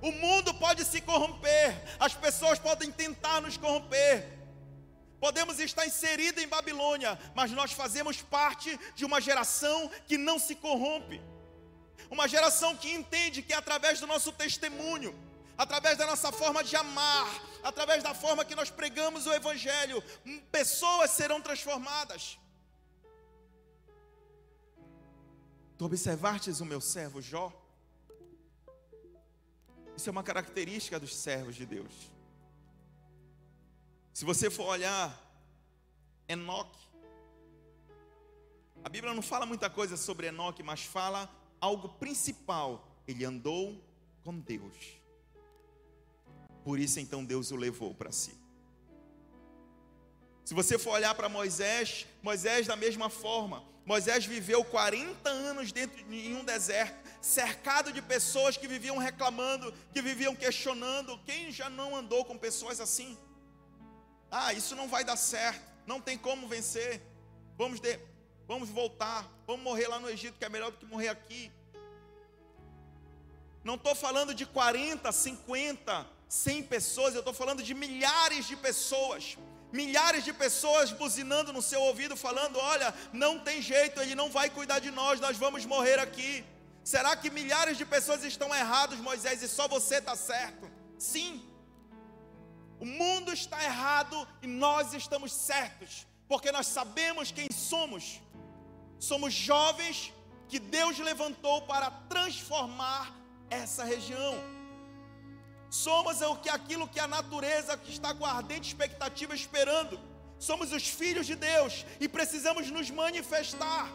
O 0.02 0.10
mundo 0.12 0.52
pode 0.54 0.84
se 0.84 1.00
corromper, 1.00 1.74
as 1.98 2.12
pessoas 2.14 2.58
podem 2.58 2.90
tentar 2.90 3.40
nos 3.40 3.56
corromper, 3.56 4.33
Podemos 5.24 5.58
estar 5.58 5.86
inseridos 5.86 6.42
em 6.42 6.46
Babilônia, 6.46 7.18
mas 7.34 7.50
nós 7.50 7.72
fazemos 7.72 8.20
parte 8.20 8.78
de 8.94 9.06
uma 9.06 9.22
geração 9.22 9.90
que 10.06 10.18
não 10.18 10.38
se 10.38 10.54
corrompe. 10.54 11.18
Uma 12.10 12.28
geração 12.28 12.76
que 12.76 12.90
entende 12.92 13.40
que 13.40 13.54
através 13.54 13.98
do 13.98 14.06
nosso 14.06 14.30
testemunho, 14.32 15.18
através 15.56 15.96
da 15.96 16.04
nossa 16.04 16.30
forma 16.30 16.62
de 16.62 16.76
amar, 16.76 17.26
através 17.62 18.02
da 18.02 18.12
forma 18.12 18.44
que 18.44 18.54
nós 18.54 18.68
pregamos 18.68 19.26
o 19.26 19.32
Evangelho, 19.32 20.04
pessoas 20.52 21.12
serão 21.12 21.40
transformadas. 21.40 22.38
Tu 25.78 25.86
observastes 25.86 26.60
o 26.60 26.66
meu 26.66 26.82
servo 26.82 27.22
Jó? 27.22 27.50
Isso 29.96 30.06
é 30.10 30.12
uma 30.12 30.22
característica 30.22 31.00
dos 31.00 31.16
servos 31.16 31.56
de 31.56 31.64
Deus. 31.64 32.13
Se 34.14 34.24
você 34.24 34.48
for 34.48 34.66
olhar 34.66 35.12
Enoque, 36.28 36.78
a 38.84 38.88
Bíblia 38.88 39.12
não 39.12 39.20
fala 39.20 39.44
muita 39.44 39.68
coisa 39.68 39.96
sobre 39.96 40.28
Enoque, 40.28 40.62
mas 40.62 40.84
fala 40.84 41.28
algo 41.60 41.88
principal. 41.88 42.86
Ele 43.08 43.24
andou 43.24 43.84
com 44.22 44.38
Deus. 44.38 45.00
Por 46.62 46.78
isso 46.78 47.00
então 47.00 47.24
Deus 47.24 47.50
o 47.50 47.56
levou 47.56 47.92
para 47.92 48.12
si. 48.12 48.38
Se 50.44 50.54
você 50.54 50.78
for 50.78 50.90
olhar 50.92 51.12
para 51.16 51.28
Moisés, 51.28 52.06
Moisés 52.22 52.68
da 52.68 52.76
mesma 52.76 53.10
forma, 53.10 53.64
Moisés 53.84 54.24
viveu 54.24 54.64
40 54.64 55.28
anos 55.28 55.72
dentro 55.72 56.04
de 56.04 56.34
um 56.34 56.44
deserto, 56.44 57.10
cercado 57.20 57.92
de 57.92 58.00
pessoas 58.00 58.56
que 58.56 58.68
viviam 58.68 58.96
reclamando, 58.96 59.74
que 59.92 60.00
viviam 60.00 60.36
questionando. 60.36 61.18
Quem 61.24 61.50
já 61.50 61.68
não 61.68 61.96
andou 61.96 62.24
com 62.24 62.38
pessoas 62.38 62.78
assim? 62.78 63.18
Ah, 64.36 64.52
isso 64.52 64.74
não 64.74 64.88
vai 64.88 65.04
dar 65.04 65.16
certo, 65.16 65.62
não 65.86 66.00
tem 66.00 66.18
como 66.18 66.48
vencer. 66.48 67.00
Vamos 67.56 67.78
de, 67.78 68.00
vamos 68.48 68.68
voltar, 68.68 69.20
vamos 69.46 69.62
morrer 69.62 69.86
lá 69.86 70.00
no 70.00 70.10
Egito, 70.10 70.36
que 70.36 70.44
é 70.44 70.48
melhor 70.48 70.72
do 70.72 70.78
que 70.78 70.86
morrer 70.86 71.10
aqui. 71.10 71.52
Não 73.62 73.76
estou 73.76 73.94
falando 73.94 74.34
de 74.34 74.44
40, 74.44 75.12
50, 75.12 76.06
100 76.28 76.62
pessoas, 76.64 77.14
eu 77.14 77.20
estou 77.20 77.32
falando 77.32 77.62
de 77.62 77.74
milhares 77.74 78.46
de 78.46 78.56
pessoas 78.56 79.38
milhares 79.72 80.22
de 80.24 80.32
pessoas 80.32 80.92
buzinando 80.92 81.52
no 81.52 81.62
seu 81.70 81.80
ouvido, 81.82 82.16
falando: 82.16 82.58
Olha, 82.58 82.92
não 83.12 83.38
tem 83.38 83.62
jeito, 83.62 84.00
ele 84.00 84.16
não 84.16 84.30
vai 84.30 84.50
cuidar 84.50 84.80
de 84.80 84.90
nós, 84.90 85.20
nós 85.20 85.36
vamos 85.36 85.64
morrer 85.64 85.98
aqui. 86.00 86.44
Será 86.82 87.16
que 87.16 87.30
milhares 87.30 87.76
de 87.78 87.84
pessoas 87.84 88.24
estão 88.24 88.54
errados, 88.54 88.98
Moisés, 88.98 89.42
e 89.42 89.48
só 89.48 89.68
você 89.68 89.96
está 89.96 90.16
certo? 90.16 90.70
Sim. 90.98 91.53
O 92.84 92.86
mundo 92.86 93.32
está 93.32 93.64
errado 93.64 94.28
e 94.42 94.46
nós 94.46 94.92
estamos 94.92 95.32
certos, 95.32 96.06
porque 96.28 96.52
nós 96.52 96.66
sabemos 96.66 97.32
quem 97.32 97.48
somos. 97.50 98.20
Somos 98.98 99.32
jovens 99.32 100.12
que 100.50 100.58
Deus 100.58 100.98
levantou 100.98 101.62
para 101.62 101.90
transformar 102.10 103.10
essa 103.48 103.84
região. 103.84 104.34
Somos 105.70 106.20
o 106.20 106.36
que 106.36 106.50
aquilo 106.50 106.86
que 106.86 107.00
a 107.00 107.08
natureza 107.08 107.74
que 107.74 107.90
está 107.90 108.14
com 108.14 108.26
ardente 108.26 108.68
expectativa 108.68 109.34
esperando. 109.34 109.98
Somos 110.38 110.70
os 110.70 110.86
filhos 110.86 111.26
de 111.26 111.36
Deus 111.36 111.86
e 111.98 112.06
precisamos 112.06 112.70
nos 112.70 112.90
manifestar. 112.90 113.88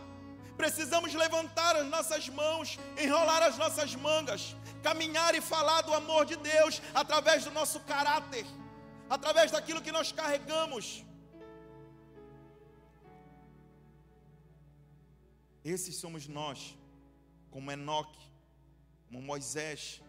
Precisamos 0.58 1.14
levantar 1.14 1.76
as 1.76 1.86
nossas 1.86 2.28
mãos, 2.28 2.80
enrolar 2.98 3.44
as 3.44 3.56
nossas 3.56 3.94
mangas, 3.94 4.56
caminhar 4.82 5.36
e 5.36 5.42
falar 5.42 5.82
do 5.82 5.94
amor 5.94 6.26
de 6.26 6.38
Deus 6.38 6.82
através 6.96 7.44
do 7.44 7.52
nosso 7.52 7.80
caráter, 7.82 8.48
através 9.10 9.52
daquilo 9.52 9.82
que 9.82 9.92
nós 9.92 10.12
carregamos. 10.12 11.04
Esses 15.64 15.96
somos 15.96 16.28
nós, 16.28 16.78
como 17.52 17.72
Enoque, 17.72 18.20
como 19.08 19.22
Moisés, 19.22 20.02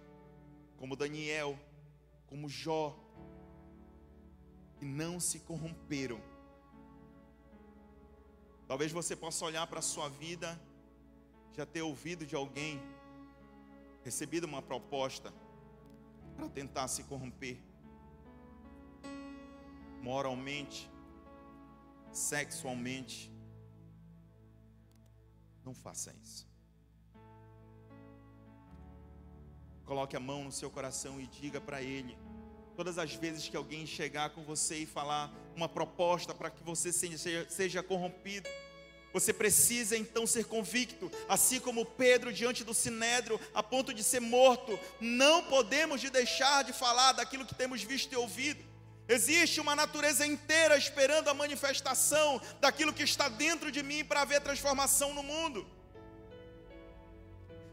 como 0.76 0.94
Daniel, 0.94 1.58
como 2.26 2.48
Jó, 2.48 2.96
que 4.78 4.84
não 4.84 5.18
se 5.18 5.40
corromperam. 5.40 6.20
Talvez 8.68 8.92
você 8.92 9.16
possa 9.16 9.44
olhar 9.44 9.66
para 9.66 9.80
a 9.80 9.82
sua 9.82 10.08
vida, 10.08 10.58
já 11.52 11.66
ter 11.66 11.82
ouvido 11.82 12.24
de 12.24 12.36
alguém, 12.36 12.80
recebido 14.04 14.44
uma 14.44 14.62
proposta 14.62 15.32
para 16.36 16.48
tentar 16.48 16.86
se 16.88 17.02
corromper, 17.04 17.58
moralmente, 20.00 20.90
sexualmente. 22.12 23.30
Não 25.64 25.74
faça 25.74 26.14
isso. 26.22 26.48
Coloque 29.84 30.16
a 30.16 30.20
mão 30.20 30.44
no 30.44 30.52
seu 30.52 30.70
coração 30.70 31.20
e 31.20 31.26
diga 31.26 31.60
para 31.60 31.82
Ele. 31.82 32.16
Todas 32.76 32.96
as 32.96 33.14
vezes 33.14 33.48
que 33.48 33.56
alguém 33.56 33.84
chegar 33.86 34.30
com 34.30 34.42
você 34.42 34.78
e 34.78 34.86
falar 34.86 35.32
uma 35.54 35.68
proposta 35.68 36.34
para 36.34 36.50
que 36.50 36.62
você 36.62 36.92
seja, 36.92 37.46
seja 37.50 37.82
corrompido, 37.82 38.48
você 39.12 39.32
precisa 39.32 39.96
então 39.96 40.26
ser 40.26 40.44
convicto, 40.44 41.10
assim 41.28 41.58
como 41.58 41.84
Pedro 41.84 42.32
diante 42.32 42.62
do 42.62 42.72
sinédrio, 42.72 43.40
a 43.52 43.62
ponto 43.62 43.92
de 43.92 44.04
ser 44.04 44.20
morto. 44.20 44.78
Não 45.00 45.42
podemos 45.44 46.00
de 46.00 46.08
deixar 46.08 46.62
de 46.62 46.72
falar 46.72 47.12
daquilo 47.12 47.44
que 47.44 47.54
temos 47.54 47.82
visto 47.82 48.12
e 48.12 48.16
ouvido. 48.16 48.69
Existe 49.16 49.60
uma 49.60 49.74
natureza 49.74 50.24
inteira 50.24 50.76
esperando 50.76 51.28
a 51.28 51.34
manifestação 51.34 52.40
daquilo 52.60 52.92
que 52.92 53.02
está 53.02 53.28
dentro 53.28 53.68
de 53.76 53.82
mim 53.82 54.04
para 54.04 54.20
haver 54.20 54.40
transformação 54.40 55.12
no 55.12 55.22
mundo. 55.24 55.66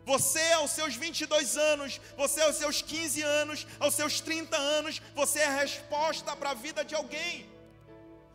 Você, 0.04 0.54
aos 0.54 0.72
seus 0.72 0.96
22 0.96 1.56
anos, 1.56 2.02
você, 2.18 2.42
aos 2.42 2.56
seus 2.56 2.82
15 2.82 3.22
anos, 3.22 3.68
aos 3.80 3.94
seus 3.94 4.20
30 4.20 4.58
anos, 4.58 5.00
você 5.14 5.40
é 5.42 5.46
a 5.46 5.60
resposta 5.60 6.36
para 6.36 6.52
a 6.52 6.56
vida 6.56 6.84
de 6.84 6.96
alguém. 6.96 7.48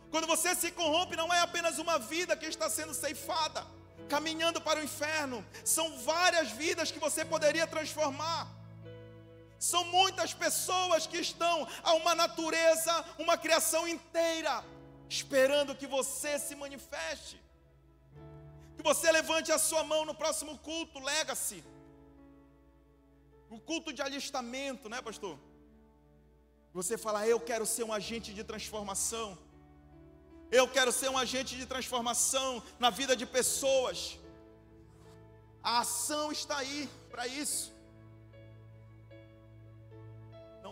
Quando 0.09 0.25
você 0.25 0.55
se 0.55 0.71
corrompe, 0.71 1.17
não 1.17 1.33
é 1.33 1.41
apenas 1.41 1.79
uma 1.79 1.99
vida 1.99 2.37
que 2.37 2.45
está 2.45 2.69
sendo 2.69 2.93
ceifada, 2.93 3.65
caminhando 4.07 4.61
para 4.61 4.79
o 4.79 4.83
inferno, 4.83 5.45
são 5.65 5.97
várias 5.97 6.51
vidas 6.51 6.89
que 6.89 6.99
você 6.99 7.25
poderia 7.25 7.67
transformar. 7.67 8.62
São 9.71 9.81
muitas 9.97 10.33
pessoas 10.33 11.07
que 11.07 11.19
estão 11.25 11.65
a 11.89 11.93
uma 11.93 12.13
natureza, 12.13 12.93
uma 13.17 13.37
criação 13.43 13.87
inteira, 13.87 14.53
esperando 15.07 15.75
que 15.79 15.87
você 15.87 16.31
se 16.37 16.53
manifeste. 16.63 17.41
Que 18.75 18.83
você 18.83 19.09
levante 19.09 19.53
a 19.53 19.59
sua 19.67 19.83
mão 19.91 20.03
no 20.09 20.13
próximo 20.13 20.57
culto, 20.67 20.99
lega-se. 20.99 21.63
O 23.49 23.57
culto 23.57 23.93
de 23.93 24.01
alistamento, 24.01 24.89
né, 24.89 25.01
pastor? 25.01 25.39
Você 26.73 26.97
fala, 26.97 27.25
eu 27.25 27.39
quero 27.39 27.65
ser 27.65 27.85
um 27.85 27.93
agente 27.93 28.33
de 28.33 28.43
transformação. 28.43 29.37
Eu 30.51 30.67
quero 30.67 30.91
ser 30.91 31.09
um 31.09 31.17
agente 31.17 31.55
de 31.55 31.65
transformação 31.65 32.61
na 32.77 32.89
vida 32.89 33.15
de 33.15 33.25
pessoas. 33.25 34.19
A 35.63 35.79
ação 35.79 36.33
está 36.33 36.57
aí 36.57 36.89
para 37.09 37.27
isso. 37.27 37.72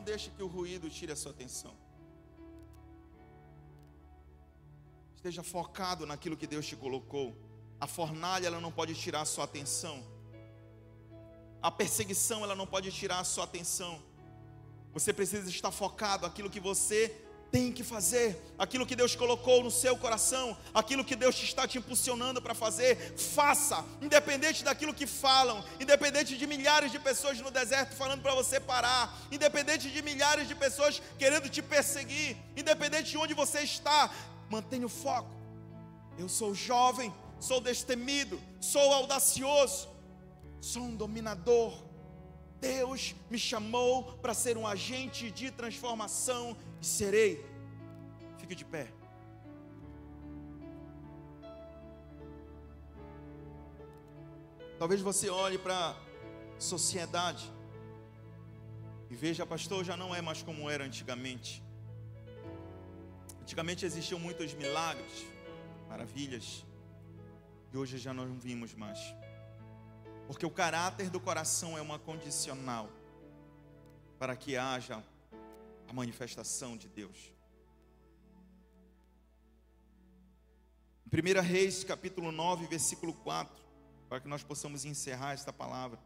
Não 0.01 0.05
deixe 0.05 0.31
que 0.31 0.41
o 0.41 0.47
ruído 0.47 0.89
tire 0.89 1.11
a 1.11 1.15
sua 1.15 1.31
atenção. 1.31 1.71
Esteja 5.15 5.43
focado 5.43 6.07
naquilo 6.07 6.35
que 6.35 6.47
Deus 6.47 6.65
te 6.65 6.75
colocou. 6.75 7.27
A 7.79 7.85
fornalha 7.85 8.47
ela 8.47 8.59
não 8.59 8.71
pode 8.71 8.95
tirar 8.95 9.21
a 9.21 9.25
sua 9.25 9.43
atenção. 9.43 10.03
A 11.61 11.69
perseguição 11.69 12.43
ela 12.43 12.55
não 12.55 12.65
pode 12.65 12.91
tirar 12.91 13.19
a 13.19 13.23
sua 13.23 13.43
atenção. 13.43 14.01
Você 14.91 15.13
precisa 15.13 15.47
estar 15.47 15.69
focado 15.69 16.25
aquilo 16.25 16.49
que 16.49 16.59
você 16.59 17.15
tem 17.51 17.71
que 17.71 17.83
fazer, 17.83 18.41
aquilo 18.57 18.85
que 18.85 18.95
Deus 18.95 19.13
colocou 19.13 19.61
no 19.61 19.69
seu 19.69 19.97
coração, 19.97 20.57
aquilo 20.73 21.03
que 21.03 21.17
Deus 21.17 21.35
está 21.43 21.67
te 21.67 21.77
impulsionando 21.77 22.41
para 22.41 22.55
fazer, 22.55 23.13
faça, 23.17 23.83
independente 24.01 24.63
daquilo 24.63 24.93
que 24.93 25.05
falam, 25.05 25.63
independente 25.77 26.37
de 26.37 26.47
milhares 26.47 26.91
de 26.91 26.97
pessoas 26.97 27.39
no 27.41 27.51
deserto 27.51 27.93
falando 27.95 28.21
para 28.21 28.33
você 28.33 28.57
parar, 28.57 29.19
independente 29.29 29.91
de 29.91 30.01
milhares 30.01 30.47
de 30.47 30.55
pessoas 30.55 31.01
querendo 31.19 31.49
te 31.49 31.61
perseguir, 31.61 32.37
independente 32.55 33.11
de 33.11 33.17
onde 33.17 33.33
você 33.33 33.59
está, 33.59 34.09
mantenha 34.49 34.85
o 34.85 34.89
foco. 34.89 35.29
Eu 36.17 36.29
sou 36.29 36.55
jovem, 36.55 37.13
sou 37.37 37.59
destemido, 37.59 38.41
sou 38.61 38.93
audacioso, 38.93 39.89
sou 40.61 40.83
um 40.83 40.95
dominador. 40.95 41.83
Deus 42.61 43.15
me 43.29 43.39
chamou 43.39 44.13
para 44.21 44.35
ser 44.35 44.55
um 44.55 44.67
agente 44.67 45.31
de 45.31 45.49
transformação 45.49 46.55
e 46.81 46.85
serei. 46.85 47.45
Fique 48.39 48.55
de 48.55 48.65
pé. 48.65 48.87
Talvez 54.79 54.99
você 54.99 55.29
olhe 55.29 55.59
para 55.59 55.91
a 55.91 55.95
sociedade 56.59 57.51
e 59.11 59.15
veja, 59.15 59.45
pastor, 59.45 59.83
já 59.85 59.95
não 59.95 60.15
é 60.15 60.21
mais 60.21 60.41
como 60.41 60.69
era 60.69 60.83
antigamente. 60.83 61.63
Antigamente 63.41 63.85
existiam 63.85 64.19
muitos 64.19 64.53
milagres, 64.53 65.25
maravilhas, 65.87 66.65
e 67.71 67.77
hoje 67.77 67.97
já 67.97 68.13
não 68.13 68.25
vimos 68.39 68.73
mais. 68.73 68.99
Porque 70.25 70.45
o 70.45 70.49
caráter 70.49 71.09
do 71.09 71.19
coração 71.19 71.77
é 71.77 71.81
uma 71.81 71.99
condicional. 71.99 72.89
para 74.17 74.35
que 74.35 74.55
haja 74.55 75.03
a 75.91 75.93
manifestação 75.93 76.77
de 76.77 76.87
Deus. 76.87 77.33
Em 81.05 81.37
1 81.37 81.41
Reis, 81.41 81.83
capítulo 81.83 82.31
9, 82.31 82.65
versículo 82.67 83.13
4, 83.13 83.61
para 84.07 84.21
que 84.21 84.27
nós 84.29 84.41
possamos 84.41 84.85
encerrar 84.85 85.33
esta 85.33 85.51
palavra. 85.51 85.99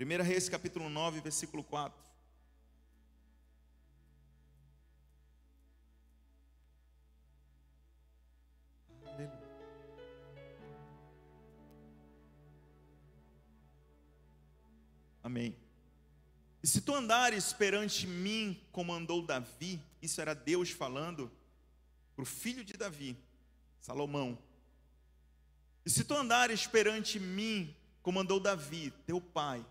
1 0.00 0.22
Reis, 0.22 0.48
capítulo 0.48 0.88
9, 0.88 1.20
versículo 1.20 1.62
4. 1.62 2.02
Amém. 15.22 15.63
E 16.64 16.66
se 16.66 16.80
tu 16.80 16.94
andares 16.94 17.52
perante 17.52 18.06
mim, 18.06 18.58
como 18.72 18.90
andou 18.90 19.20
Davi, 19.20 19.78
isso 20.00 20.18
era 20.22 20.34
Deus 20.34 20.70
falando 20.70 21.30
para 22.16 22.22
o 22.22 22.24
filho 22.24 22.64
de 22.64 22.72
Davi, 22.72 23.14
Salomão. 23.78 24.38
E 25.84 25.90
se 25.90 26.04
tu 26.04 26.14
andares 26.14 26.66
perante 26.66 27.20
mim, 27.20 27.76
como 28.00 28.18
andou 28.18 28.40
Davi, 28.40 28.90
teu 29.04 29.20
pai, 29.20 29.62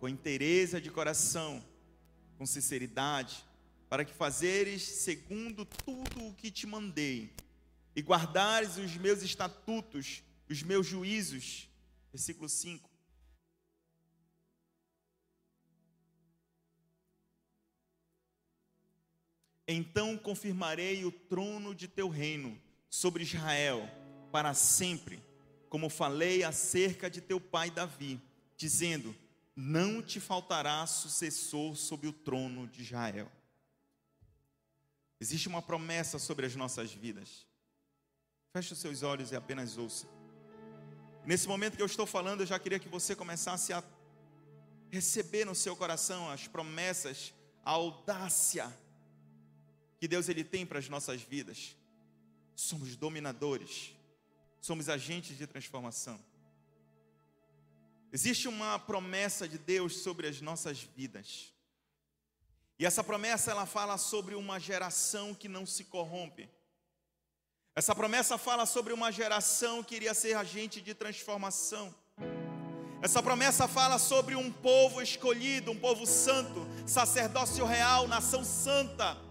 com 0.00 0.08
inteireza 0.08 0.80
de 0.80 0.90
coração, 0.90 1.64
com 2.36 2.44
sinceridade, 2.44 3.44
para 3.88 4.04
que 4.04 4.12
fazeres 4.12 4.82
segundo 4.82 5.64
tudo 5.64 6.26
o 6.26 6.34
que 6.34 6.50
te 6.50 6.66
mandei, 6.66 7.32
e 7.94 8.02
guardares 8.02 8.78
os 8.78 8.96
meus 8.96 9.22
estatutos, 9.22 10.24
os 10.50 10.60
meus 10.64 10.88
juízos. 10.88 11.68
Versículo 12.10 12.48
5 12.48 12.91
Então 19.66 20.18
confirmarei 20.18 21.04
o 21.04 21.12
trono 21.12 21.74
de 21.74 21.86
teu 21.86 22.08
reino 22.08 22.60
sobre 22.90 23.22
Israel 23.22 23.88
para 24.30 24.54
sempre, 24.54 25.22
como 25.68 25.88
falei 25.88 26.42
acerca 26.42 27.08
de 27.08 27.20
teu 27.20 27.40
pai 27.40 27.70
Davi, 27.70 28.20
dizendo: 28.56 29.14
Não 29.54 30.02
te 30.02 30.18
faltará 30.18 30.84
sucessor 30.86 31.76
sobre 31.76 32.08
o 32.08 32.12
trono 32.12 32.66
de 32.66 32.82
Israel. 32.82 33.30
Existe 35.20 35.46
uma 35.46 35.62
promessa 35.62 36.18
sobre 36.18 36.46
as 36.46 36.56
nossas 36.56 36.92
vidas. 36.92 37.46
Feche 38.52 38.72
os 38.72 38.80
seus 38.80 39.02
olhos 39.04 39.30
e 39.30 39.36
apenas 39.36 39.78
ouça. 39.78 40.08
Nesse 41.24 41.46
momento 41.46 41.76
que 41.76 41.82
eu 41.82 41.86
estou 41.86 42.06
falando, 42.06 42.40
eu 42.40 42.46
já 42.46 42.58
queria 42.58 42.80
que 42.80 42.88
você 42.88 43.14
começasse 43.14 43.72
a 43.72 43.84
receber 44.90 45.44
no 45.44 45.54
seu 45.54 45.76
coração 45.76 46.28
as 46.28 46.48
promessas, 46.48 47.32
a 47.64 47.70
audácia 47.70 48.70
que 50.02 50.08
Deus 50.08 50.28
ele 50.28 50.42
tem 50.42 50.66
para 50.66 50.80
as 50.80 50.88
nossas 50.88 51.22
vidas. 51.22 51.76
Somos 52.56 52.96
dominadores, 52.96 53.94
somos 54.60 54.88
agentes 54.88 55.38
de 55.38 55.46
transformação. 55.46 56.18
Existe 58.12 58.48
uma 58.48 58.80
promessa 58.80 59.46
de 59.46 59.58
Deus 59.58 59.98
sobre 59.98 60.26
as 60.26 60.40
nossas 60.40 60.82
vidas. 60.82 61.52
E 62.80 62.84
essa 62.84 63.04
promessa 63.04 63.52
ela 63.52 63.64
fala 63.64 63.96
sobre 63.96 64.34
uma 64.34 64.58
geração 64.58 65.36
que 65.36 65.46
não 65.46 65.64
se 65.64 65.84
corrompe. 65.84 66.50
Essa 67.72 67.94
promessa 67.94 68.36
fala 68.36 68.66
sobre 68.66 68.92
uma 68.92 69.12
geração 69.12 69.84
que 69.84 69.94
iria 69.94 70.14
ser 70.14 70.34
agente 70.36 70.80
de 70.80 70.94
transformação. 70.94 71.94
Essa 73.00 73.22
promessa 73.22 73.68
fala 73.68 74.00
sobre 74.00 74.34
um 74.34 74.50
povo 74.50 75.00
escolhido, 75.00 75.70
um 75.70 75.78
povo 75.78 76.04
santo, 76.04 76.66
sacerdócio 76.88 77.64
real, 77.64 78.08
nação 78.08 78.44
santa 78.44 79.30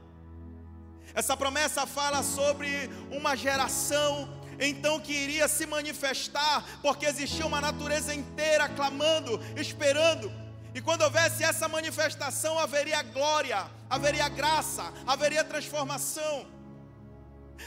essa 1.13 1.36
promessa 1.36 1.86
fala 1.86 2.24
sobre 2.24 2.89
uma 3.12 3.36
geração 3.36 4.41
então 4.60 5.00
que 5.00 5.12
iria 5.12 5.47
se 5.47 5.65
manifestar, 5.65 6.63
porque 6.82 7.06
existia 7.06 7.45
uma 7.45 7.60
natureza 7.60 8.13
inteira 8.13 8.69
clamando, 8.69 9.41
esperando. 9.56 10.32
E 10.74 10.80
quando 10.80 11.02
houvesse 11.02 11.43
essa 11.43 11.67
manifestação, 11.67 12.60
haveria 12.60 13.02
glória, 13.02 13.65
haveria 13.89 14.30
graça, 14.30 14.93
haveria 15.06 15.43
transformação. 15.43 16.45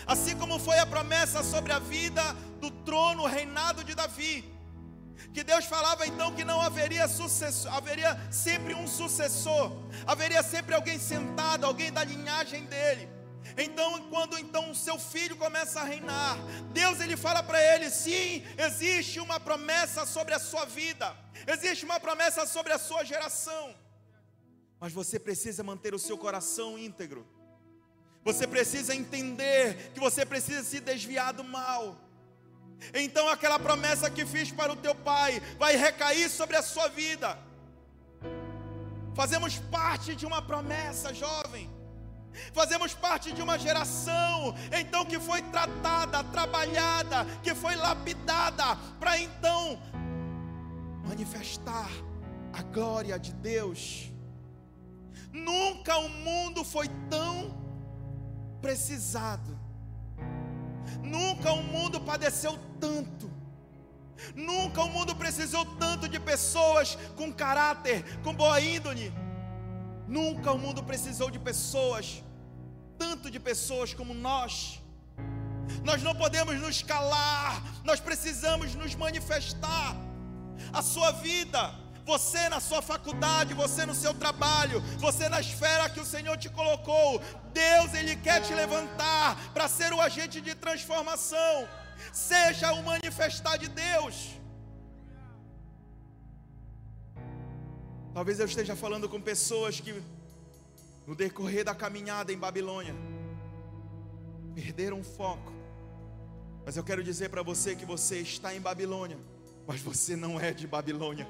Assim 0.06 0.36
como 0.36 0.58
foi 0.58 0.78
a 0.78 0.86
promessa 0.86 1.42
sobre 1.42 1.72
a 1.72 1.78
vida 1.78 2.22
do 2.60 2.70
trono, 2.70 3.26
reinado 3.26 3.84
de 3.84 3.94
Davi, 3.94 4.44
que 5.32 5.42
Deus 5.42 5.64
falava 5.64 6.06
então 6.06 6.32
que 6.32 6.44
não 6.44 6.60
haveria 6.60 7.08
sucessor, 7.08 7.72
haveria 7.74 8.18
sempre 8.30 8.74
um 8.74 8.86
sucessor, 8.86 9.72
haveria 10.06 10.42
sempre 10.42 10.74
alguém 10.74 10.98
sentado, 10.98 11.66
alguém 11.66 11.92
da 11.92 12.04
linhagem 12.04 12.64
dele. 12.66 13.08
Então, 13.56 14.08
quando 14.08 14.38
então 14.38 14.70
o 14.70 14.74
seu 14.74 14.98
filho 14.98 15.36
começa 15.36 15.80
a 15.80 15.84
reinar, 15.84 16.38
Deus 16.72 17.00
ele 17.00 17.16
fala 17.16 17.42
para 17.42 17.60
ele: 17.74 17.90
sim, 17.90 18.44
existe 18.58 19.20
uma 19.20 19.38
promessa 19.38 20.06
sobre 20.06 20.34
a 20.34 20.38
sua 20.38 20.64
vida, 20.64 21.14
existe 21.46 21.84
uma 21.84 22.00
promessa 22.00 22.46
sobre 22.46 22.72
a 22.72 22.78
sua 22.78 23.04
geração, 23.04 23.74
mas 24.80 24.92
você 24.92 25.18
precisa 25.18 25.62
manter 25.62 25.94
o 25.94 25.98
seu 25.98 26.16
coração 26.18 26.78
íntegro, 26.78 27.26
você 28.24 28.46
precisa 28.46 28.94
entender 28.94 29.92
que 29.92 30.00
você 30.00 30.24
precisa 30.24 30.62
se 30.62 30.80
desviar 30.80 31.32
do 31.32 31.44
mal. 31.44 32.00
Então, 32.92 33.28
aquela 33.28 33.58
promessa 33.58 34.10
que 34.10 34.26
fiz 34.26 34.50
para 34.50 34.72
o 34.72 34.76
teu 34.76 34.94
pai 34.94 35.40
vai 35.58 35.76
recair 35.76 36.28
sobre 36.28 36.56
a 36.56 36.62
sua 36.62 36.88
vida. 36.88 37.38
Fazemos 39.14 39.58
parte 39.70 40.14
de 40.14 40.26
uma 40.26 40.42
promessa, 40.42 41.14
jovem. 41.14 41.73
Fazemos 42.52 42.94
parte 42.94 43.32
de 43.32 43.40
uma 43.42 43.58
geração, 43.58 44.54
então, 44.72 45.04
que 45.04 45.18
foi 45.20 45.42
tratada, 45.42 46.22
trabalhada, 46.24 47.24
que 47.42 47.54
foi 47.54 47.76
lapidada, 47.76 48.76
para 48.98 49.18
então 49.18 49.80
manifestar 51.06 51.88
a 52.52 52.62
glória 52.62 53.18
de 53.18 53.32
Deus. 53.32 54.10
Nunca 55.32 55.96
o 55.98 56.08
mundo 56.08 56.64
foi 56.64 56.88
tão 57.10 57.62
precisado, 58.60 59.58
nunca 61.02 61.52
o 61.52 61.62
mundo 61.62 62.00
padeceu 62.00 62.58
tanto. 62.80 63.32
Nunca 64.34 64.82
o 64.82 64.88
mundo 64.88 65.14
precisou 65.14 65.64
tanto 65.76 66.08
de 66.08 66.20
pessoas 66.20 66.96
com 67.16 67.32
caráter, 67.32 68.04
com 68.22 68.32
boa 68.32 68.60
índole. 68.60 69.12
Nunca 70.06 70.52
o 70.52 70.58
mundo 70.58 70.82
precisou 70.82 71.30
de 71.30 71.38
pessoas 71.38 72.22
tanto 72.98 73.30
de 73.30 73.40
pessoas 73.40 73.92
como 73.92 74.14
nós. 74.14 74.80
Nós 75.82 76.02
não 76.02 76.14
podemos 76.14 76.56
nos 76.60 76.82
calar, 76.82 77.62
nós 77.84 78.00
precisamos 78.00 78.74
nos 78.74 78.94
manifestar. 78.94 79.96
A 80.72 80.82
sua 80.82 81.10
vida, 81.10 81.74
você 82.04 82.48
na 82.48 82.60
sua 82.60 82.80
faculdade, 82.82 83.54
você 83.54 83.84
no 83.86 83.94
seu 83.94 84.14
trabalho, 84.14 84.80
você 84.98 85.28
na 85.28 85.40
esfera 85.40 85.90
que 85.90 86.00
o 86.00 86.04
Senhor 86.04 86.36
te 86.36 86.48
colocou, 86.48 87.20
Deus 87.52 87.92
ele 87.94 88.16
quer 88.16 88.40
te 88.40 88.54
levantar 88.54 89.36
para 89.52 89.68
ser 89.68 89.92
o 89.92 90.00
agente 90.00 90.40
de 90.40 90.54
transformação. 90.54 91.68
Seja 92.12 92.72
o 92.72 92.82
manifestar 92.82 93.56
de 93.56 93.68
Deus. 93.68 94.14
Talvez 98.14 98.38
eu 98.38 98.46
esteja 98.46 98.76
falando 98.76 99.08
com 99.08 99.20
pessoas 99.20 99.80
que 99.80 99.92
no 101.06 101.14
decorrer 101.14 101.64
da 101.64 101.74
caminhada 101.74 102.32
em 102.32 102.38
Babilônia, 102.38 102.94
perderam 104.54 105.00
o 105.00 105.04
foco. 105.04 105.52
Mas 106.64 106.76
eu 106.76 106.84
quero 106.84 107.02
dizer 107.04 107.28
para 107.28 107.42
você 107.42 107.76
que 107.76 107.84
você 107.84 108.20
está 108.20 108.54
em 108.54 108.60
Babilônia, 108.60 109.18
mas 109.66 109.80
você 109.82 110.16
não 110.16 110.40
é 110.40 110.52
de 110.52 110.66
Babilônia. 110.66 111.26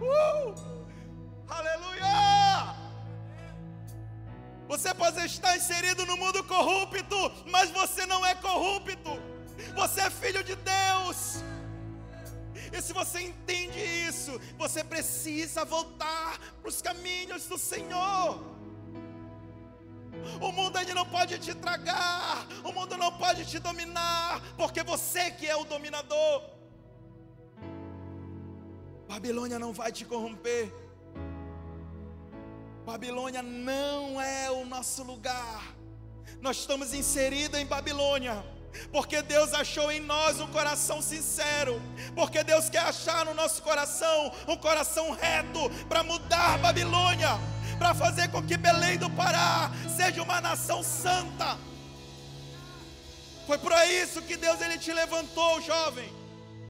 Uh! 0.00 0.54
Aleluia! 1.48 2.76
Você 4.68 4.94
pode 4.94 5.18
estar 5.26 5.54
inserido 5.56 6.06
no 6.06 6.16
mundo 6.16 6.42
corrupto, 6.44 7.16
mas 7.50 7.70
você 7.70 8.06
não 8.06 8.24
é 8.24 8.34
corrupto. 8.36 9.10
Você 9.74 10.00
é 10.00 10.08
filho 10.08 10.42
de 10.42 10.56
Deus. 10.56 11.42
E 12.72 12.80
se 12.80 12.92
você 12.92 13.20
entende 13.20 13.78
isso, 13.78 14.40
você 14.56 14.82
precisa 14.82 15.64
voltar 15.64 16.38
para 16.60 16.68
os 16.68 16.80
caminhos 16.80 17.46
do 17.46 17.58
Senhor. 17.58 18.40
O 20.40 20.52
mundo 20.52 20.78
ele 20.78 20.94
não 20.94 21.04
pode 21.06 21.38
te 21.38 21.54
tragar, 21.54 22.46
o 22.64 22.72
mundo 22.72 22.96
não 22.96 23.12
pode 23.18 23.44
te 23.44 23.58
dominar, 23.58 24.42
porque 24.56 24.82
você 24.82 25.30
que 25.30 25.46
é 25.46 25.56
o 25.56 25.64
dominador. 25.64 26.42
Babilônia 29.08 29.58
não 29.58 29.72
vai 29.72 29.92
te 29.92 30.04
corromper. 30.04 30.72
Babilônia 32.86 33.42
não 33.42 34.20
é 34.20 34.50
o 34.50 34.64
nosso 34.64 35.02
lugar. 35.02 35.74
Nós 36.40 36.58
estamos 36.58 36.94
inseridos 36.94 37.60
em 37.60 37.66
Babilônia 37.66 38.51
porque 38.90 39.22
Deus 39.22 39.52
achou 39.54 39.90
em 39.90 40.00
nós 40.00 40.40
um 40.40 40.46
coração 40.48 41.02
sincero, 41.02 41.80
porque 42.14 42.42
Deus 42.44 42.68
quer 42.68 42.80
achar 42.80 43.24
no 43.24 43.34
nosso 43.34 43.62
coração 43.62 44.32
um 44.48 44.56
coração 44.56 45.10
reto 45.12 45.70
para 45.88 46.02
mudar 46.02 46.58
Babilônia, 46.58 47.38
para 47.78 47.94
fazer 47.94 48.28
com 48.28 48.42
que 48.42 48.56
Belém 48.56 48.98
do 48.98 49.10
Pará 49.10 49.70
seja 49.96 50.22
uma 50.22 50.40
nação 50.40 50.82
santa. 50.82 51.56
Foi 53.46 53.58
para 53.58 53.86
isso 53.86 54.22
que 54.22 54.36
Deus 54.36 54.60
ele 54.60 54.78
te 54.78 54.92
levantou, 54.92 55.60
jovem. 55.60 56.21